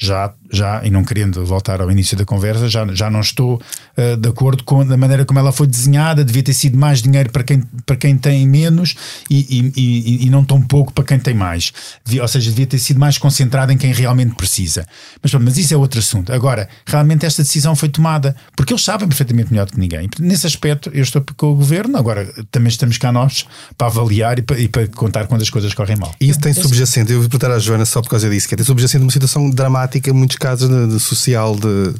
[0.00, 3.60] já, já, e não querendo voltar ao início da conversa, já, já não estou
[3.96, 7.30] uh, de acordo com a maneira como ela foi desenhada, devia ter sido mais dinheiro
[7.30, 8.94] para quem, para quem tem menos
[9.28, 11.72] e, e, e, e não tão pouco para quem tem mais.
[12.20, 14.86] Ou seja, devia ter sido mais concentrada em quem realmente precisa.
[15.22, 16.32] Mas, mas isso é outro assunto.
[16.32, 20.08] Agora, realmente esta decisão foi tomada porque eles sabem perfeitamente melhor do que ninguém.
[20.18, 24.42] Nesse aspecto, eu estou com o governo, agora também estamos cá nós para avaliar e
[24.42, 26.14] para, e para contar quando as coisas correm mal.
[26.20, 28.56] E isso tem subjacente, eu vou perguntar à Joana só por causa disso, que é,
[28.56, 31.94] tem subjacente uma situação dramática em muitos casos de, de social de,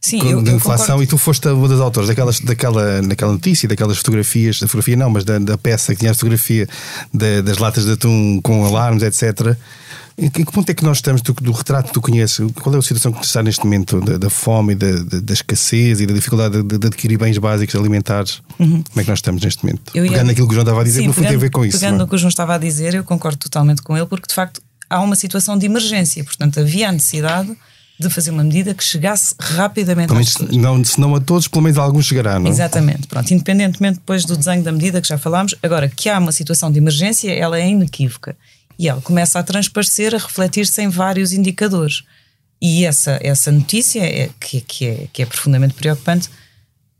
[0.00, 3.96] Sim, eu, de inflação e tu foste uma das autores daquelas, daquela, daquela notícia, daquelas
[3.98, 6.68] fotografias, da fotografia não, mas da, da peça que tinha a fotografia
[7.12, 9.56] de, das latas de atum com alarmes, etc.
[10.18, 12.38] Em que ponto é que nós estamos do, do retrato que tu conheces?
[12.54, 16.00] Qual é a situação que está neste momento da, da fome, da, da, da, escassez
[16.00, 18.40] e da dificuldade de, de, adquirir bens básicos alimentares?
[18.58, 18.82] Uhum.
[18.82, 19.92] Como é que nós estamos neste momento?
[19.94, 20.12] Eu ia...
[20.12, 21.64] Pegando naquilo que o João estava a dizer, Sim, no fundo tem a ver com
[21.66, 21.78] isso.
[21.78, 24.34] Pegando no que o João estava a dizer, eu concordo totalmente com ele, porque de
[24.34, 27.56] facto há uma situação de emergência, portanto havia a necessidade
[27.98, 31.62] de fazer uma medida que chegasse rapidamente pelo menos, não, Se não a todos, pelo
[31.62, 32.50] menos a alguns chegará, não?
[32.50, 36.32] Exatamente, pronto, independentemente depois do desenho da medida que já falámos, agora que há uma
[36.32, 38.36] situação de emergência, ela é inequívoca
[38.78, 42.02] e ela começa a transparecer, a refletir-se em vários indicadores.
[42.60, 46.28] E essa, essa notícia, é, que, que, é, que é profundamente preocupante,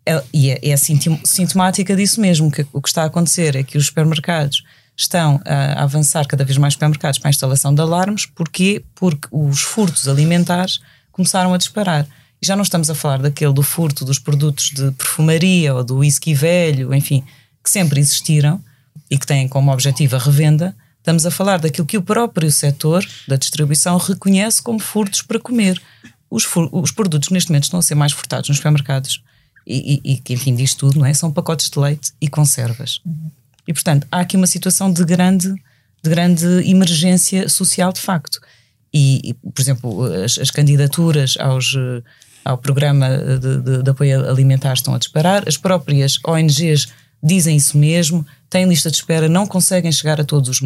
[0.06, 3.76] é, e é, é sintomática disso mesmo, que o que está a acontecer é que
[3.76, 4.64] os supermercados
[4.96, 8.26] estão a avançar cada vez mais supermercados para a instalação de alarmes.
[8.26, 8.82] Porquê?
[8.94, 10.80] Porque os furtos alimentares
[11.12, 12.06] começaram a disparar.
[12.40, 15.98] E já não estamos a falar daquele do furto dos produtos de perfumaria ou do
[15.98, 17.24] whisky velho, enfim,
[17.62, 18.62] que sempre existiram
[19.10, 20.74] e que têm como objetivo a revenda.
[20.98, 25.80] Estamos a falar daquilo que o próprio setor da distribuição reconhece como furtos para comer.
[26.28, 29.22] Os, os produtos neste momento estão a ser mais furtados nos supermercados
[29.66, 31.14] e, e, e enfim, diz tudo, não é?
[31.14, 33.00] São pacotes de leite e conservas.
[33.04, 33.30] Uhum.
[33.66, 35.52] E, portanto, há aqui uma situação de grande,
[36.02, 38.40] de grande emergência social, de facto.
[38.92, 42.02] E, e por exemplo, as, as, candidaturas aos, eh,
[42.44, 46.86] ao programa de, de, de, apoio alimentar estão a disparar, as próprias ONGs
[47.22, 50.60] dizem isso mesmo, têm lista de espera, não conseguem chegar a todos os,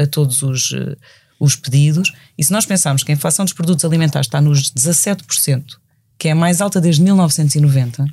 [0.00, 0.96] a todos os, eh,
[1.38, 2.12] os pedidos.
[2.38, 5.76] E se nós pensarmos que a inflação dos produtos alimentares está nos 17%,
[6.18, 8.06] que é a mais alta desde 1990,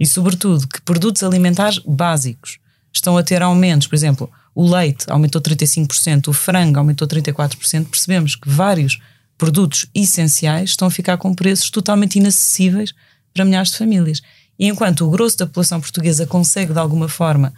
[0.00, 2.58] e sobretudo que produtos alimentares básicos
[2.92, 3.86] estão a ter aumentos.
[3.86, 7.86] Por exemplo, o leite aumentou 35%, o frango aumentou 34%.
[7.86, 8.98] Percebemos que vários
[9.38, 12.92] produtos essenciais estão a ficar com preços totalmente inacessíveis
[13.32, 14.22] para milhares de famílias.
[14.58, 17.52] E enquanto o grosso da população portuguesa consegue, de alguma forma,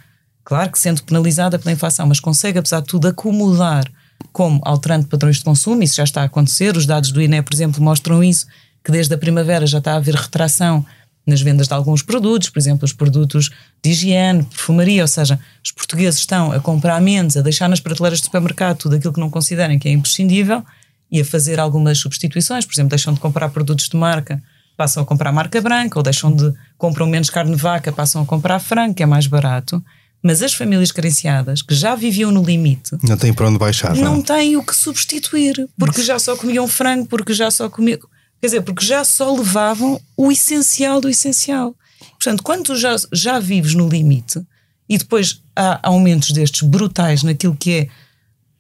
[0.45, 3.91] claro que sendo penalizada pela inflação, mas consegue, apesar de tudo, acomodar
[4.33, 6.77] como alterando padrões de consumo, isso já está a acontecer.
[6.77, 8.47] Os dados do INE, por exemplo, mostram isso,
[8.83, 10.87] que desde a primavera já está a haver retração
[11.27, 13.51] nas vendas de alguns produtos, por exemplo, os produtos
[13.83, 18.21] de higiene, perfumaria, ou seja, os portugueses estão a comprar menos, a deixar nas prateleiras
[18.21, 20.63] do supermercado tudo aquilo que não considerem que é imprescindível
[21.11, 24.43] e a fazer algumas substituições, por exemplo, deixam de comprar produtos de marca,
[24.77, 28.27] passam a comprar marca branca, ou deixam de compram menos carne de vaca, passam a
[28.27, 29.83] comprar frango, que é mais barato.
[30.23, 33.95] Mas as famílias carenciadas, que já viviam no limite, Não tem para onde baixar.
[33.95, 34.23] não Não.
[34.23, 37.99] têm o que substituir, porque já só comiam frango, porque já só comiam.
[38.45, 41.75] Quer dizer, porque já só levavam o essencial do essencial.
[42.11, 44.39] Portanto, quando tu já, já vives no limite
[44.87, 47.89] e depois há aumentos destes brutais naquilo que é,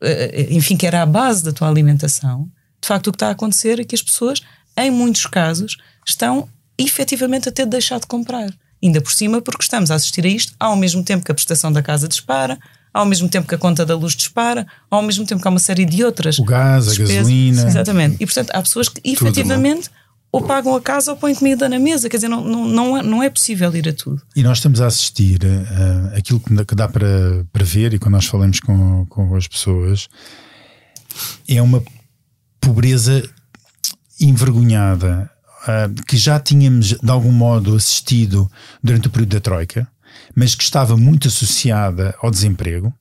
[0.00, 3.32] eh, enfim, que era a base da tua alimentação, de facto o que está a
[3.32, 4.40] acontecer é que as pessoas,
[4.74, 5.76] em muitos casos,
[6.08, 8.54] estão efetivamente a ter de deixar de comprar.
[8.82, 11.70] Ainda por cima, porque estamos a assistir a isto ao mesmo tempo que a prestação
[11.70, 12.58] da casa dispara,
[12.94, 15.58] ao mesmo tempo que a conta da luz dispara, ao mesmo tempo que há uma
[15.58, 16.38] série de outras.
[16.38, 17.16] O gás, a despesas.
[17.16, 17.66] gasolina.
[17.66, 18.16] Exatamente.
[18.20, 19.90] E portanto há pessoas que efetivamente
[20.30, 22.08] ou pagam a casa ou põem comida na mesa.
[22.08, 24.20] Quer dizer, não, não, não, é, não é possível ir a tudo.
[24.34, 27.98] E nós estamos a assistir uh, aquilo que dá, que dá para, para ver, e
[28.00, 30.08] quando nós falamos com, com as pessoas,
[31.48, 31.80] é uma
[32.60, 33.22] pobreza
[34.20, 35.30] envergonhada
[35.68, 38.50] uh, que já tínhamos de algum modo assistido
[38.82, 39.86] durante o período da Troika,
[40.34, 42.92] mas que estava muito associada ao desemprego.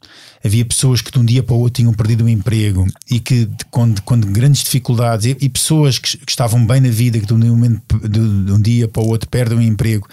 [0.44, 3.50] Havia pessoas que de um dia para o outro tinham perdido o emprego e que
[3.72, 7.38] com, grandes dificuldades, e, e pessoas que, que, estavam bem na vida, que de um,
[7.38, 10.08] momento, de, de um dia para o outro perdem o emprego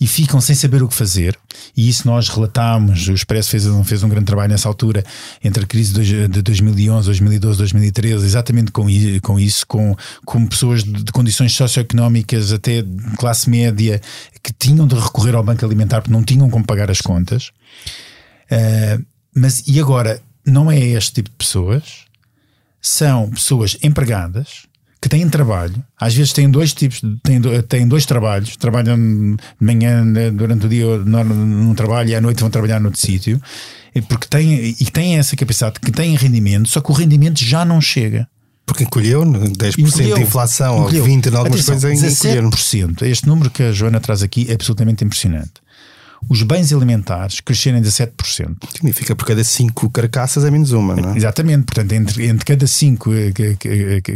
[0.00, 1.38] e ficam sem saber o que fazer.
[1.76, 3.06] E isso nós relatámos.
[3.08, 5.04] O Expresso fez, fez um grande trabalho nessa altura,
[5.44, 8.86] entre a crise de 2011, 2012, 2013, exatamente com,
[9.20, 14.00] com isso, com, com pessoas de, de condições socioeconómicas até de classe média
[14.42, 17.50] que tinham de recorrer ao Banco Alimentar porque não tinham como pagar as contas.
[18.50, 19.04] Uh,
[19.34, 20.20] mas e agora?
[20.44, 22.06] Não é este tipo de pessoas,
[22.80, 24.66] são pessoas empregadas
[25.00, 30.04] que têm trabalho, às vezes têm dois tipos, têm, têm dois trabalhos, trabalham de manhã
[30.32, 33.40] durante o dia num trabalho e à noite vão trabalhar noutro sítio,
[34.08, 37.80] porque têm, e têm essa capacidade, que têm rendimento, só que o rendimento já não
[37.80, 38.28] chega.
[38.66, 41.02] Porque encolheu 10% encolheu, de inflação, encolheu.
[41.02, 42.50] ou 20% em algumas Atenção, coisas ainda encolheram.
[43.10, 45.54] Este número que a Joana traz aqui é absolutamente impressionante
[46.28, 48.56] os bens alimentares crescerem 17%.
[48.72, 51.16] Significa por cada 5 carcaças é menos uma, não é?
[51.16, 53.10] Exatamente, portanto, entre, entre cada 5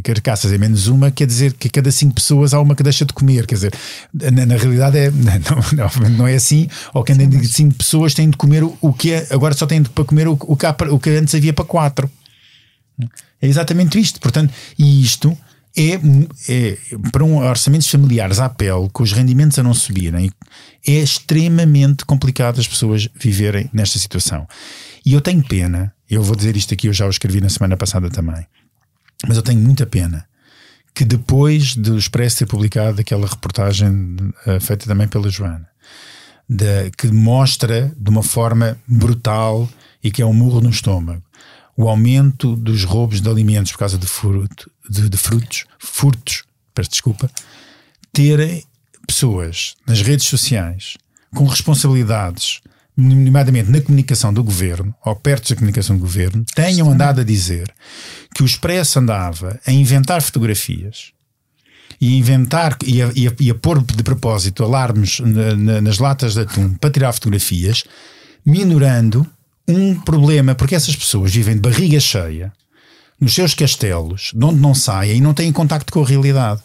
[0.02, 3.12] carcaças é menos uma, quer dizer que cada 5 pessoas há uma que deixa de
[3.12, 3.46] comer.
[3.46, 3.74] Quer dizer,
[4.12, 5.30] na, na realidade é, não,
[5.72, 9.26] não, não, é assim, ou de 5 pessoas têm de comer o, o que é,
[9.30, 11.64] agora só têm de, para comer o, o, que há, o que antes havia para
[11.64, 12.10] 4.
[13.42, 15.36] É exatamente isto, portanto, e isto
[15.76, 16.00] é,
[16.48, 16.78] é,
[17.10, 20.30] para um orçamentos familiares à pele, com os rendimentos a não subirem,
[20.86, 24.46] é extremamente complicado as pessoas viverem nesta situação.
[25.04, 27.76] E eu tenho pena, eu vou dizer isto aqui, eu já o escrevi na semana
[27.76, 28.46] passada também,
[29.26, 30.24] mas eu tenho muita pena
[30.94, 35.68] que depois do Expresso ter publicado aquela reportagem uh, feita também pela Joana,
[36.48, 39.68] de, que mostra de uma forma brutal
[40.04, 41.22] e que é um murro no estômago
[41.76, 46.90] o aumento dos roubos de alimentos por causa de, fruto, de, de frutos, furtos, peço
[46.90, 47.30] desculpa,
[48.12, 48.64] terem
[49.06, 50.96] pessoas nas redes sociais
[51.34, 52.60] com responsabilidades,
[52.96, 57.72] nomeadamente na comunicação do governo, ou perto da comunicação do governo, tenham andado a dizer
[58.32, 61.12] que o Expresso andava a inventar fotografias
[62.00, 65.80] e a inventar e a, e a, e a pôr de propósito alarmes na, na,
[65.80, 67.84] nas latas de atum para tirar fotografias,
[68.46, 69.26] minorando
[69.66, 72.52] um problema, porque essas pessoas vivem de barriga cheia
[73.20, 76.60] nos seus castelos, de onde não saem e não têm contacto com a realidade.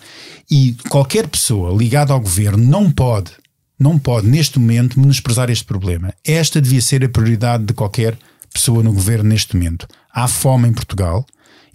[0.50, 3.32] E qualquer pessoa ligada ao governo não pode,
[3.80, 6.14] não pode neste momento menosprezar este problema.
[6.26, 8.18] Esta devia ser a prioridade de qualquer
[8.52, 9.88] pessoa no governo neste momento.
[10.12, 11.26] Há fome em Portugal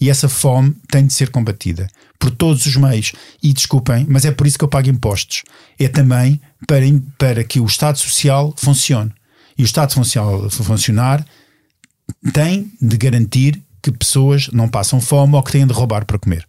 [0.00, 1.86] e essa fome tem de ser combatida
[2.18, 3.12] por todos os meios.
[3.42, 5.44] E desculpem, mas é por isso que eu pago impostos.
[5.78, 6.84] É também para,
[7.16, 9.12] para que o Estado Social funcione.
[9.56, 11.24] E o Estado funcionar
[12.32, 16.46] tem de garantir que pessoas não passam fome ou que têm de roubar para comer.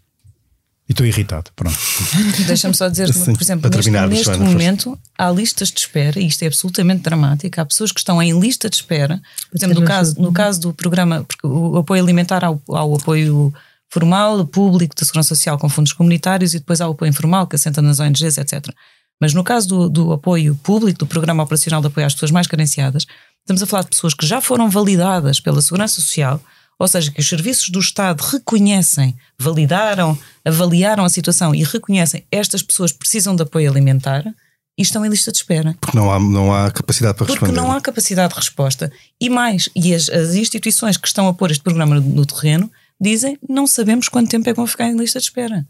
[0.88, 1.78] E estou irritado, pronto.
[2.46, 6.44] Deixa-me só dizer, Sim, por exemplo, neste, neste momento há listas de espera, e isto
[6.44, 10.22] é absolutamente dramático, há pessoas que estão em lista de espera, por exemplo, no caso,
[10.22, 13.52] no caso do programa, porque o apoio alimentar ao, ao apoio
[13.90, 17.56] formal, público, da Segurança Social com fundos comunitários e depois há o apoio informal que
[17.56, 18.68] assenta nas ONGs, etc.
[19.22, 22.48] Mas no caso do, do apoio público, do Programa Operacional de Apoio às Pessoas Mais
[22.48, 23.06] Carenciadas,
[23.40, 26.42] estamos a falar de pessoas que já foram validadas pela Segurança Social,
[26.78, 32.62] ou seja, que os serviços do Estado reconhecem, validaram, avaliaram a situação e reconhecem estas
[32.62, 34.26] pessoas precisam de apoio alimentar
[34.78, 35.76] e estão em lista de espera.
[35.80, 37.54] Porque não há, não há capacidade para Porque responder.
[37.54, 38.92] Porque não há capacidade de resposta.
[39.20, 42.70] E mais, e as, as instituições que estão a pôr este programa no, no terreno
[43.00, 45.66] dizem não sabemos quanto tempo é que vão ficar em lista de espera.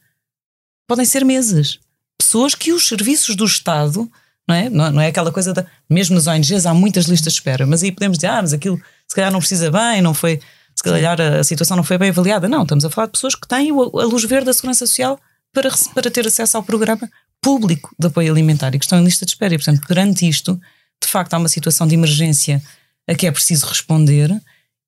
[0.87, 1.79] Podem ser meses.
[2.17, 4.09] Pessoas que os serviços do Estado,
[4.47, 4.69] não é?
[4.69, 5.65] Não, não é aquela coisa da.
[5.89, 8.79] Mesmo nas ONGs há muitas listas de espera, mas aí podemos dizer, ah, mas aquilo
[9.07, 10.39] se calhar não precisa bem, não foi.
[10.75, 12.49] Se calhar a, a situação não foi bem avaliada.
[12.49, 15.19] Não, estamos a falar de pessoas que têm a luz verde da Segurança Social
[15.53, 17.09] para, para ter acesso ao programa
[17.41, 19.53] público de apoio alimentar e que estão em lista de espera.
[19.53, 20.59] E, portanto, perante isto,
[21.01, 22.61] de facto, há uma situação de emergência
[23.07, 24.31] a que é preciso responder,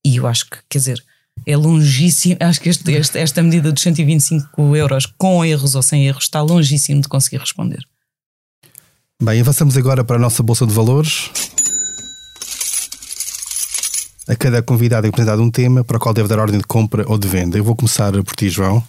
[0.04, 1.04] e eu acho que, quer dizer,
[1.46, 2.38] é longíssimo.
[2.40, 6.42] Acho que este, este, esta medida dos 125 euros, com erros ou sem erros, está
[6.42, 7.80] longíssimo de conseguir responder.
[9.22, 11.32] Bem, avançamos agora para a nossa Bolsa de Valores.
[14.28, 17.04] A cada convidado é apresentado um tema para o qual deve dar ordem de compra
[17.08, 17.58] ou de venda.
[17.58, 18.84] Eu vou começar por ti, João.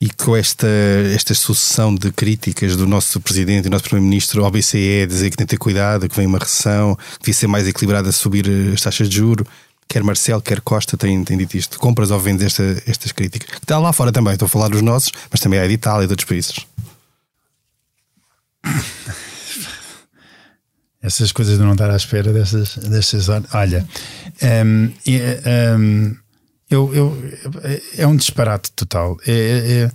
[0.00, 0.66] E com esta,
[1.14, 5.46] esta sucessão de críticas do nosso Presidente e nosso Primeiro-Ministro ao BCE, dizer que tem
[5.46, 8.80] que ter cuidado, que vem uma recessão, que devia ser mais equilibrada a subir as
[8.80, 9.46] taxas de juro,
[9.88, 11.78] quer Marcelo, quer Costa têm, têm dito isto.
[11.78, 13.48] Compras ou vendes esta, estas críticas?
[13.50, 16.04] Que está lá fora também, estou a falar dos nossos, mas também é de Itália
[16.04, 16.66] e de outros países.
[21.02, 23.86] Essas coisas de não estar à espera dessas, dessas olha,
[24.64, 24.90] um,
[25.78, 26.16] um,
[26.70, 27.14] eu, eu,
[27.98, 29.18] é um disparate total.
[29.26, 29.90] É, é,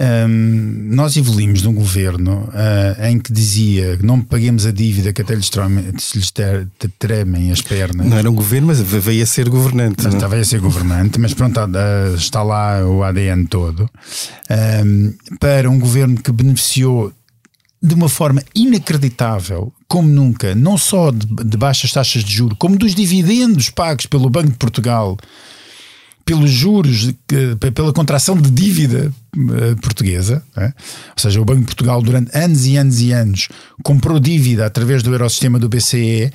[0.00, 5.22] um, nós evoluímos de um governo uh, em que dizia não paguemos a dívida que
[5.22, 5.84] até lhes, tremem,
[6.14, 6.32] lhes
[6.98, 8.06] tremem as pernas.
[8.06, 10.02] Não era um governo, mas veio a ser governante.
[10.02, 13.88] Mas, veio a ser governante, mas pronto, uh, está lá o ADN todo.
[14.84, 17.12] Um, para um governo que beneficiou
[17.82, 22.78] de uma forma inacreditável, como nunca, não só de, de baixas taxas de juro, como
[22.78, 25.18] dos dividendos pagos pelo Banco de Portugal
[26.24, 27.12] pelos juros,
[27.74, 30.66] pela contração de dívida eh, portuguesa, é?
[30.66, 30.72] ou
[31.16, 33.48] seja, o Banco de Portugal durante anos e anos e anos
[33.82, 36.30] comprou dívida através do Eurosistema do BCE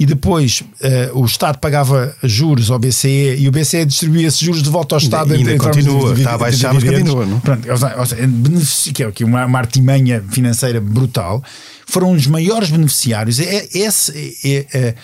[0.00, 4.62] e depois uh, o Estado pagava juros ao BCE e o BCE distribuía esses juros
[4.62, 5.34] de volta ao Estado.
[5.34, 7.26] E ainda continua, está a baixar, mas continua.
[7.26, 7.38] Não?
[7.38, 11.44] Pronto, é que é uma, uma artimanha financeira brutal,
[11.86, 13.38] foram os maiores beneficiários.
[13.40, 14.94] É, esse, é, é,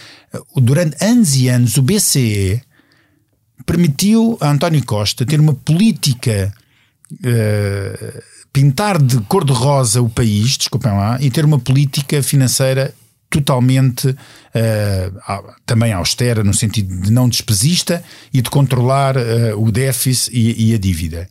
[0.57, 2.63] durante anos e anos o BCE
[3.67, 6.55] permitiu a António Costa ter uma política
[7.13, 12.95] uh, pintar de cor-de-rosa o país, desculpem lá, e ter uma política financeira
[13.29, 18.03] totalmente uh, também austera, no sentido de não despesista
[18.33, 21.29] e de controlar uh, o déficit e, e a dívida.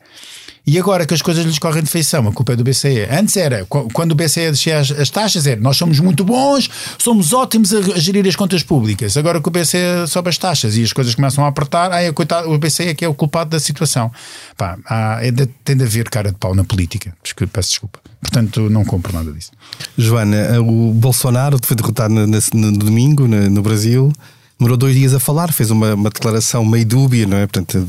[0.68, 3.08] E agora que as coisas lhes correm de feição, a culpa é do BCE.
[3.12, 7.34] Antes era, quando o BCE descia as, as taxas, era nós somos muito bons, somos
[7.34, 9.16] ótimos a, a, gerir as contas públicas.
[9.16, 12.50] Agora que o BCE sobe as taxas e as coisas começam a apertar, aí, coitado,
[12.50, 14.12] o BCE é que é o culpado da situação.
[14.58, 17.16] Pá, há, é de, tem de haver cara de pau na política.
[17.22, 18.00] Desculpa, peço desculpa.
[18.20, 19.52] Portanto, não compro nada disso.
[19.96, 24.12] Joana, o Bolsonaro foi derrotado no, no, no domingo no, no Brasil
[24.58, 27.46] demorou dois dias a falar, fez uma, uma declaração meio dúbia, não é?
[27.46, 27.86] Portanto,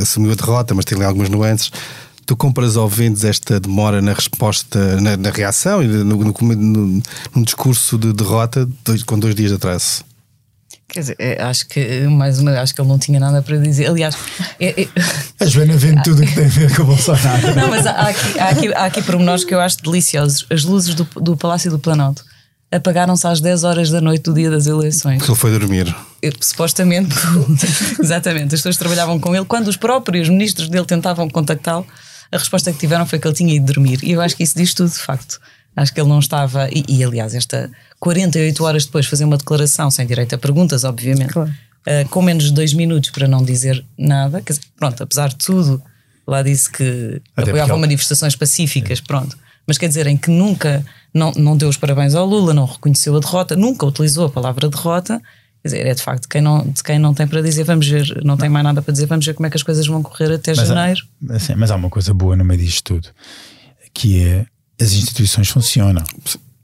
[0.00, 1.70] assumiu a derrota, mas tem ali algumas nuances.
[2.26, 7.02] Tu compras ou vendes esta demora na resposta, na, na reação e no, no, no,
[7.34, 10.04] no, discurso de derrota dois, com dois dias de atraso?
[10.88, 13.88] Quer dizer, é, acho que mais uma acho que ele não tinha nada para dizer.
[13.88, 14.16] Aliás,
[14.58, 14.88] é, é...
[15.38, 17.46] a Joana vende tudo o que tem a ver com o Bolsonaro.
[17.54, 20.46] Não, mas há aqui, há aqui, há aqui pormenores que eu acho deliciosos.
[20.50, 22.24] As luzes do, do Palácio do Planalto
[22.70, 25.18] apagaram-se às 10 horas da noite do dia das eleições.
[25.18, 25.94] Porque ele foi dormir.
[26.22, 27.14] Eu, supostamente,
[28.02, 31.86] exatamente, as pessoas trabalhavam com ele quando os próprios ministros dele tentavam contactá-lo
[32.30, 34.02] a resposta que tiveram foi que ele tinha ido dormir.
[34.02, 35.40] E eu acho que isso diz tudo, de facto.
[35.74, 36.68] Acho que ele não estava.
[36.70, 37.70] E, e aliás, esta
[38.00, 41.50] 48 horas depois fazer uma declaração, sem direito a perguntas, obviamente, claro.
[41.50, 44.40] uh, com menos de dois minutos para não dizer nada.
[44.40, 45.82] Dizer, pronto, apesar de tudo,
[46.26, 47.80] lá disse que Até apoiava ele...
[47.80, 49.36] manifestações pacíficas, pronto.
[49.66, 53.16] Mas quer dizer, em que nunca não, não deu os parabéns ao Lula, não reconheceu
[53.16, 55.20] a derrota, nunca utilizou a palavra derrota.
[55.66, 58.22] Quer dizer, é de facto quem não, de quem não tem para dizer, vamos ver,
[58.24, 60.32] não tem mais nada para dizer, vamos ver como é que as coisas vão correr
[60.32, 61.00] até mas janeiro.
[61.28, 63.08] Há, assim, mas há uma coisa boa no meio disto tudo,
[63.92, 64.46] que é
[64.80, 66.04] as instituições funcionam.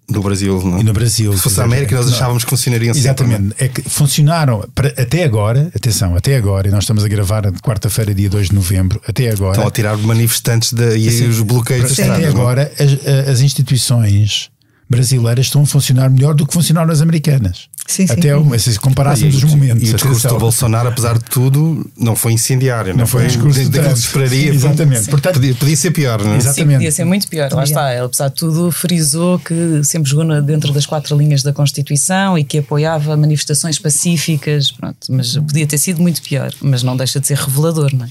[0.09, 0.79] No Brasil, não?
[0.79, 1.33] E no Brasil.
[1.33, 3.43] Se fosse a América, nós achávamos que funcionariam Exatamente.
[3.43, 7.51] Sempre, é que funcionaram para, até agora, atenção, até agora, e nós estamos a gravar
[7.61, 9.53] quarta-feira, dia 2 de novembro, até agora.
[9.53, 14.53] Estão a tirar manifestantes de, e assim, os bloqueios Até agora, as, as instituições
[14.93, 17.69] brasileiras estão a funcionar melhor do que funcionaram as americanas.
[17.87, 18.13] Sim, sim.
[18.13, 19.89] Até se comparássemos os momentos.
[19.89, 22.93] E o discurso do Bolsonaro, apesar de tudo, não foi incendiário.
[22.93, 24.53] Não, não foi um discurso de, que esperaria.
[24.53, 25.11] exatamente.
[25.11, 26.37] Portanto, podia, podia, ser pior, não é?
[26.37, 26.69] Exatamente.
[26.69, 27.53] Sim, podia ser muito pior.
[27.53, 27.93] Lá está.
[27.93, 32.45] Ele, apesar de tudo, frisou que sempre jogou dentro das quatro linhas da Constituição e
[32.45, 34.71] que apoiava manifestações pacíficas.
[34.71, 36.53] Pronto, mas podia ter sido muito pior.
[36.61, 38.11] Mas não deixa de ser revelador, não é?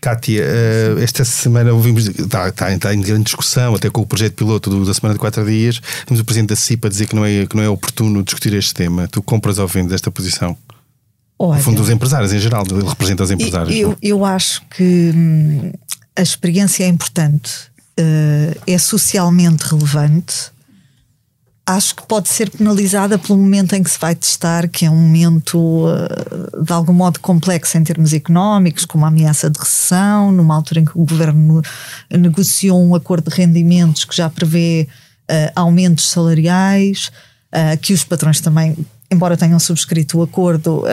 [0.00, 4.34] Kátia, uh, esta semana ouvimos, está, está, está, em grande discussão, até com o projeto
[4.34, 7.24] piloto do, da semana de quatro dias, temos o Presidente da CIPA dizer que não,
[7.24, 9.06] é, que não é oportuno discutir este tema.
[9.08, 10.56] Tu compras ou vendes esta posição?
[11.38, 13.74] Olha, no fundo, dos empresários em geral, ele representa os empresários.
[13.76, 15.72] Eu, eu acho que hum,
[16.16, 17.50] a experiência é importante.
[17.98, 20.50] uh, é socialmente relevante,
[21.76, 24.96] acho que pode ser penalizada pelo momento em que se vai testar, que é um
[24.96, 30.54] momento uh, de algum modo complexo em termos económicos, com uma ameaça de recessão, numa
[30.54, 31.62] altura em que o governo
[32.10, 34.88] negociou um acordo de rendimentos que já prevê
[35.30, 37.10] uh, aumentos salariais,
[37.54, 38.76] uh, que os patrões também.
[39.12, 40.84] Embora tenham subscrito o acordo,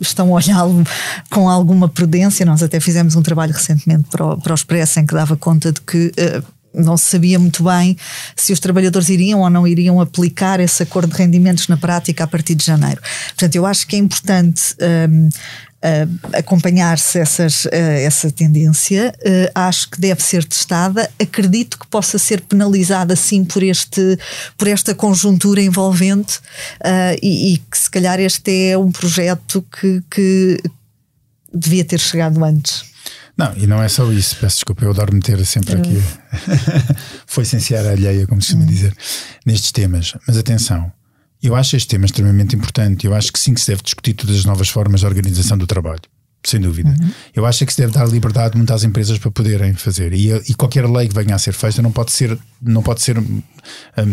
[0.00, 0.82] estão a olhá-lo
[1.30, 2.44] com alguma prudência.
[2.44, 5.70] Nós até fizemos um trabalho recentemente para o, para o Expresso em que dava conta
[5.70, 6.12] de que
[6.74, 7.96] não se sabia muito bem
[8.36, 12.26] se os trabalhadores iriam ou não iriam aplicar esse acordo de rendimentos na prática a
[12.26, 13.00] partir de janeiro.
[13.28, 14.74] Portanto, eu acho que é importante.
[14.80, 15.28] Um,
[15.78, 21.08] Uh, acompanhar-se essas, uh, essa tendência, uh, acho que deve ser testada.
[21.22, 24.18] Acredito que possa ser penalizada sim por, este,
[24.56, 26.40] por esta conjuntura envolvente
[27.22, 30.60] e, e, que se calhar este é um projeto que, que
[31.54, 32.87] devia ter chegado antes.
[33.38, 35.96] Não, e não é só isso, peço desculpa, eu adoro meter sempre aqui.
[35.96, 36.96] Hum.
[37.24, 38.66] Foi licenciar a alheia, como se costuma hum.
[38.66, 38.94] dizer,
[39.46, 40.14] nestes temas.
[40.26, 40.92] Mas atenção,
[41.40, 43.06] eu acho este tema extremamente importante.
[43.06, 45.68] Eu acho que sim que se deve discutir todas as novas formas de organização do
[45.68, 46.02] trabalho
[46.44, 46.88] sem dúvida.
[46.88, 47.10] Uhum.
[47.34, 50.54] Eu acho que se deve dar liberdade muito às empresas para poderem fazer e, e
[50.54, 53.42] qualquer lei que venha a ser feita não pode ser não pode ser um,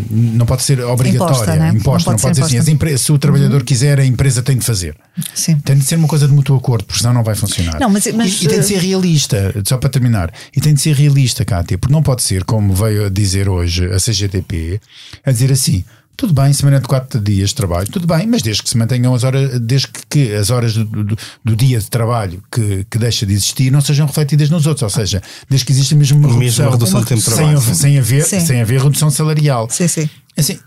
[0.09, 1.69] não pode ser obrigatória, imposta, né?
[1.69, 3.65] imposta não, pode, não pode ser assim, empresas, se o trabalhador uhum.
[3.65, 4.95] quiser a empresa tem de fazer.
[5.33, 5.57] Sim.
[5.59, 7.79] Tem de ser uma coisa de mútuo acordo, porque senão não vai funcionar.
[7.79, 10.81] Não, mas, mas, e, e, tem de ser realista, só para terminar, e tem de
[10.81, 14.79] ser realista, Cátia, porque não pode ser como veio a dizer hoje a CGTP,
[15.25, 15.83] a dizer assim
[16.17, 19.13] tudo bem, semana de quatro dias de trabalho, tudo bem, mas desde que se mantenham
[19.13, 23.25] as horas, desde que as horas do, do, do dia de trabalho que, que, deixa
[23.25, 26.71] de existir não sejam refletidas nos outros, ou seja, desde que exista mesmo uma redução,
[26.71, 27.61] redução de tempo de trabalho.
[27.61, 29.69] Sem, sem, haver, sem haver redução salarial.
[29.69, 30.09] Sim, sim.
[30.37, 30.59] Assim,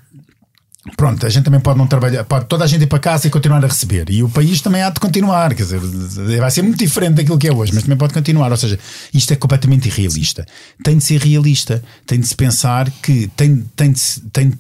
[0.97, 3.31] Pronto, a gente também pode não trabalhar, pode toda a gente ir para casa e
[3.31, 4.09] continuar a receber.
[4.11, 5.81] E o país também há de continuar, quer dizer,
[6.39, 8.51] vai ser muito diferente daquilo que é hoje, mas também pode continuar.
[8.51, 8.79] Ou seja,
[9.12, 10.47] isto é completamente irrealista.
[10.83, 14.01] Tem de ser realista, tem de se pensar que tem, tem, de,
[14.33, 14.51] tem,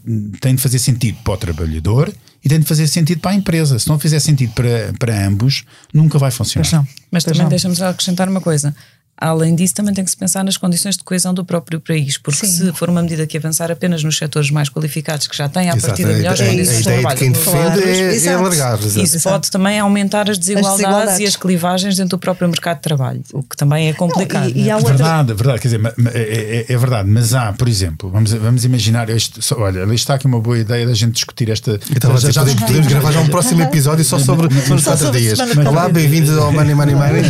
[0.40, 2.12] tem de fazer sentido para o trabalhador
[2.44, 3.78] e tem de fazer sentido para a empresa.
[3.78, 5.64] Se não fizer sentido para, para ambos,
[5.94, 6.64] nunca vai funcionar.
[6.64, 6.88] Mas, não.
[7.10, 8.74] mas também deixa-me acrescentar uma coisa.
[9.20, 12.46] Além disso, também tem que se pensar nas condições de coesão do próprio país, porque
[12.46, 12.66] Sim.
[12.66, 15.76] se for uma medida que avançar apenas nos setores mais qualificados, que já têm a
[15.76, 18.78] partir de melhores condições de trabalho, de quem defende é, é alargar.
[18.78, 19.34] Isso Exato.
[19.34, 22.82] pode também aumentar as desigualdades, as desigualdades, e as clivagens dentro do próprio mercado de
[22.82, 24.50] trabalho, o que também é complicado.
[24.50, 24.94] Não, e, e é outra...
[24.94, 29.10] verdade, verdade, quer dizer, é, é, é, verdade, mas há, por exemplo, vamos, vamos imaginar,
[29.10, 31.80] este, olha, ali está aqui uma boa ideia da gente discutir esta.
[31.90, 35.40] Então, já, já, podemos, podemos gravar já um próximo episódio só sobre os quatro dias.
[35.66, 37.22] Olá, bem-vindos ao Money Money Money.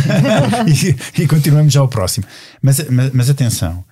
[1.17, 2.25] e, e continuamos já ao próximo.
[2.61, 3.83] Mas, mas, mas atenção,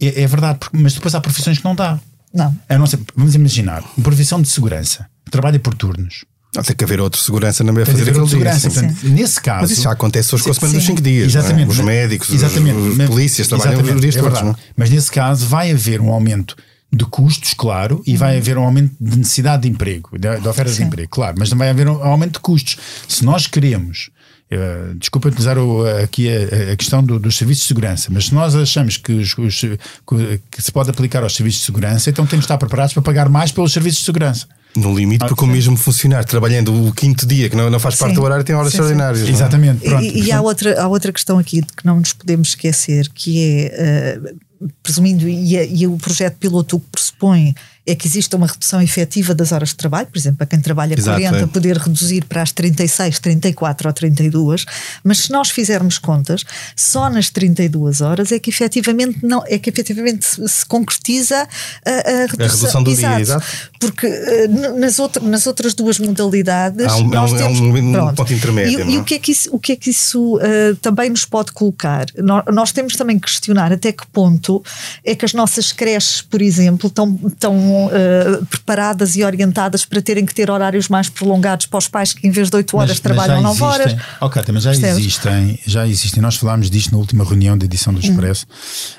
[0.00, 1.98] é, é, verdade, mas depois há profissões que não dá.
[2.34, 2.56] Não.
[2.78, 6.24] não sei, vamos imaginar, uma profissão de segurança, trabalha por turnos.
[6.54, 8.68] Não, tem que haver outra segurança na fazer aquele segurança.
[8.68, 8.80] dia.
[8.82, 9.62] Portanto, nesse caso.
[9.62, 11.34] Mas isso já acontece hoje com a semana dos 5 dias.
[11.34, 11.38] É?
[11.38, 11.68] Exatamente.
[11.68, 11.72] É?
[11.72, 14.42] Os médicos, exatamente, os, polícias trabalham os dias é todos.
[14.42, 14.56] Não?
[14.76, 16.54] Mas nesse caso vai haver um aumento
[16.92, 20.70] de custos, claro, e vai haver um aumento de necessidade de emprego, de, de oferta
[20.70, 22.76] de emprego, claro, mas também vai haver um aumento de custos.
[23.08, 24.10] Se nós queremos
[24.52, 28.34] Uh, desculpa utilizar o, aqui a, a questão do, dos serviços de segurança, mas se
[28.34, 32.42] nós achamos que, os, os, que, se pode aplicar aos serviços de segurança, então temos
[32.42, 34.46] de estar preparados para pagar mais pelos serviços de segurança.
[34.76, 38.14] No limite, porque o mesmo funcionário trabalhando o quinto dia, que não, não faz parte
[38.14, 38.20] sim.
[38.20, 39.24] do horário, tem horas sim, extraordinárias.
[39.24, 39.30] Sim.
[39.30, 39.34] É?
[39.34, 39.84] Exatamente.
[39.84, 43.08] Pronto, e, e há, outra, há outra questão aqui de que não nos podemos esquecer,
[43.14, 47.54] que é, uh, presumindo, e, e o projeto piloto que pressupõe
[47.84, 50.94] é que exista uma redução efetiva das horas de trabalho, por exemplo, para quem trabalha
[50.94, 51.46] Exato, 40, é.
[51.46, 54.64] poder reduzir para as 36, 34 ou 32,
[55.02, 56.44] mas se nós fizermos contas,
[56.76, 61.36] só nas 32 horas é que efetivamente, não, é que efetivamente se, se concretiza
[61.84, 63.22] a, a, redução, a redução do exato, dia.
[63.22, 63.46] Exato.
[63.80, 66.86] Porque uh, nas, outra, nas outras duas modalidades.
[66.86, 68.88] Há um, nós temos, um, ponto intermédio.
[68.88, 71.24] E, e, o que é que isso, o que é que isso uh, também nos
[71.24, 72.06] pode colocar?
[72.16, 74.62] Nós, nós temos também que questionar até que ponto
[75.04, 80.24] é que as nossas creches, por exemplo, estão, estão uh, preparadas e orientadas para terem
[80.24, 83.00] que ter horários mais prolongados para os pais que em vez de 8 horas mas,
[83.00, 83.96] trabalham mas 9 horas.
[84.20, 84.98] Ok, mas já Percebes?
[84.98, 86.22] existem, já existem.
[86.22, 88.02] Nós falámos disto na última reunião da edição do hum.
[88.02, 88.46] Expresso.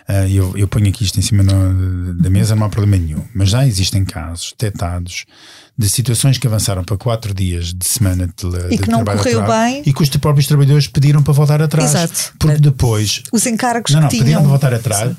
[0.08, 3.24] Uh, eu, eu ponho aqui isto em cima no, da mesa, não há problema nenhum.
[3.34, 5.26] Mas já existem casos detectados
[5.78, 9.42] de situações que avançaram para quatro dias de semana de, e de que não correu
[9.42, 11.90] atrás, bem e que os próprios trabalhadores pediram para voltar atrás.
[11.90, 12.34] Exato.
[12.38, 13.24] Porque depois.
[13.32, 14.42] Os encargos não, não, que pediram tinham.
[14.42, 15.10] para voltar atrás.
[15.10, 15.18] Sim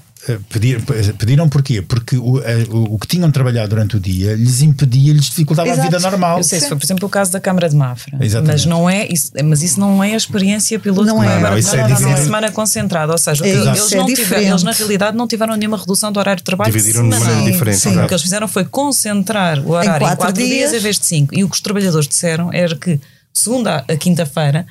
[0.48, 0.82] pedir,
[1.18, 1.82] pediram porquê?
[1.82, 2.38] Porque o,
[2.70, 5.82] o, o, que tinham trabalhado durante o dia lhes impedia, lhes dificultava Exato.
[5.82, 6.38] a vida normal.
[6.38, 8.16] Eu sei, se foi, por exemplo, o caso da Câmara de Mafra.
[8.20, 8.52] Exatamente.
[8.52, 11.40] Mas, não é, isso, mas isso não é a experiência piloto não é.
[11.40, 13.12] Não, não, isso é não, não, semana concentrada.
[13.12, 16.18] Ou seja, é, eles, é não tiveram, eles na realidade não tiveram nenhuma redução do
[16.18, 16.72] horário de trabalho.
[16.72, 17.78] Dividiram de maneira diferente.
[17.78, 17.98] Sim.
[17.98, 20.70] O que eles fizeram foi concentrar o horário em quatro, em quatro dias.
[20.70, 21.34] dias em vez de cinco.
[21.34, 22.98] E o que os trabalhadores disseram era que
[23.32, 24.66] segunda a quinta-feira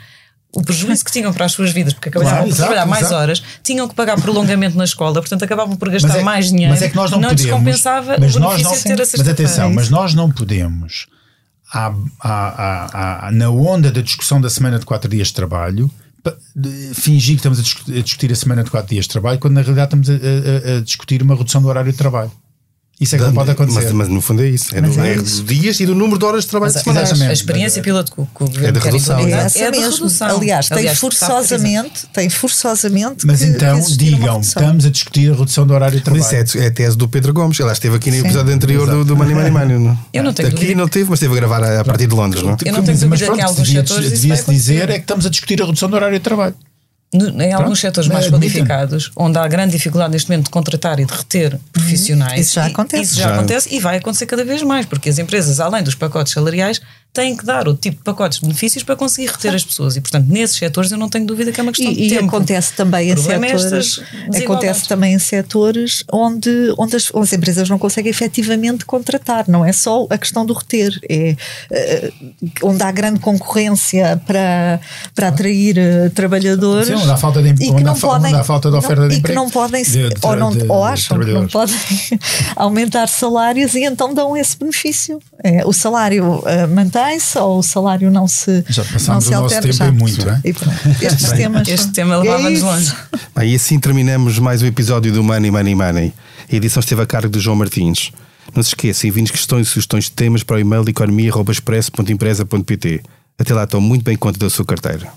[0.56, 3.01] o prejuízo que tinham para as suas vidas, porque acabavam Claro, por exato, trabalhar mais
[3.06, 3.16] exato.
[3.22, 6.72] horas, tinham que pagar prolongamento na escola, portanto acabavam por gastar é- mais dinheiro.
[6.72, 7.41] Mas é que nós não, podemos.
[7.41, 11.08] descompensava mas o nós não, de ter a Mas atenção, mas nós não podemos,
[11.74, 11.91] à-
[12.22, 15.89] à- à- na onda da discussão da semana de quatro dias de trabalho,
[16.93, 19.88] fingir que estamos a discutir a semana de quatro dias de trabalho, quando na realidade
[19.95, 22.32] estamos a, a- a discutir uma redução do horário de trabalho.
[23.02, 23.82] Isso é que não pode acontecer.
[23.86, 24.74] Mas, mas no fundo é isso.
[24.74, 25.24] É, no, é é isso.
[25.44, 27.08] dos dias e do número de horas de trabalho Mas, semanais.
[27.10, 27.30] exatamente.
[27.30, 29.24] a experiência piloto que o, governo É de quer redução, é.
[29.24, 29.94] É de mesmo.
[29.96, 30.38] redução.
[30.38, 35.66] Aliás, tem Aliás, forçosamente, tem forçosamente Mas que- então digam, estamos a discutir a redução
[35.68, 36.46] do horário de Mas trabalho.
[36.46, 37.60] isso é, é a tese do Pedro Gomes.
[37.60, 39.80] Ele esteve aqui no episódio anterior do, do Money Money Money.
[39.80, 40.00] Não?
[40.14, 40.80] Eu não tenho Aqui dúvida.
[40.80, 42.52] não teve, mas esteve a gravar a, a partir de Londres, não?
[42.64, 45.26] Eu não tenho mas dúvida pronto, que alguns devia- setores devia-se dizer é que estamos
[45.26, 46.56] a discutir a redução do horário de trabalho.
[47.14, 48.49] Em alguns setores mais Admitem.
[48.49, 52.66] qualificados, onde há grande dificuldade neste momento de contratar e de reter profissionais, Isso já
[52.66, 53.03] acontece.
[53.03, 53.36] Isso já, Já.
[53.36, 56.82] acontece e vai acontecer cada vez mais, porque as empresas, além dos pacotes salariais,
[57.14, 59.95] têm que dar o tipo de pacotes de benefícios para conseguir reter as pessoas.
[59.95, 62.09] E, portanto, nesses setores eu não tenho dúvida que é uma questão de E, e
[62.09, 62.26] tempo.
[62.26, 64.01] acontece também em é setores,
[64.43, 69.45] acontece também em setores onde, onde as, as empresas não conseguem efetivamente contratar.
[69.47, 71.36] Não é só a questão do reter, é
[71.72, 72.11] eh,
[72.64, 74.80] onde há grande concorrência para,
[75.14, 76.88] para atrair eh, trabalhadores.
[76.88, 79.01] Sim, onde há falta de- e que onde não podem, onde há falta de oferta
[79.01, 81.20] não, de e que emprego não podem de- de- ou, não, de- ou de acham
[81.20, 81.76] que não podem
[82.55, 85.20] aumentar salários e então dão esse benefício.
[85.43, 86.66] É, o salário eh,
[87.04, 89.62] mantém-se ou o salário não se Já não passámos se o nosso altera.
[89.62, 89.88] tempo Já.
[89.88, 90.41] e muito, é?
[90.43, 92.66] E pronto, estes temas Este tema É levava-nos isso.
[92.66, 92.93] longe.
[93.36, 96.14] Bem, e assim terminamos mais um episódio do Money Money Money.
[96.51, 98.12] A edição esteve a cargo do João Martins.
[98.56, 103.01] Não se esqueça, enviem questões e sugestões de temas para o e-mail economia.expresso.empresa.pt.
[103.39, 105.08] Até lá, estão muito bem conta da sua carteira.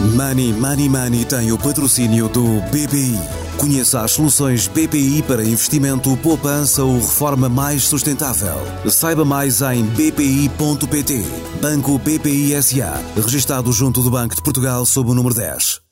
[0.00, 3.18] Money Money Money tem o patrocínio do BPI.
[3.58, 8.56] Conheça as soluções BPI para investimento, poupança ou reforma mais sustentável.
[8.90, 11.22] Saiba mais em bpi.pt.
[11.60, 15.89] Banco BPI SA, registado junto do Banco de Portugal sob o número 10.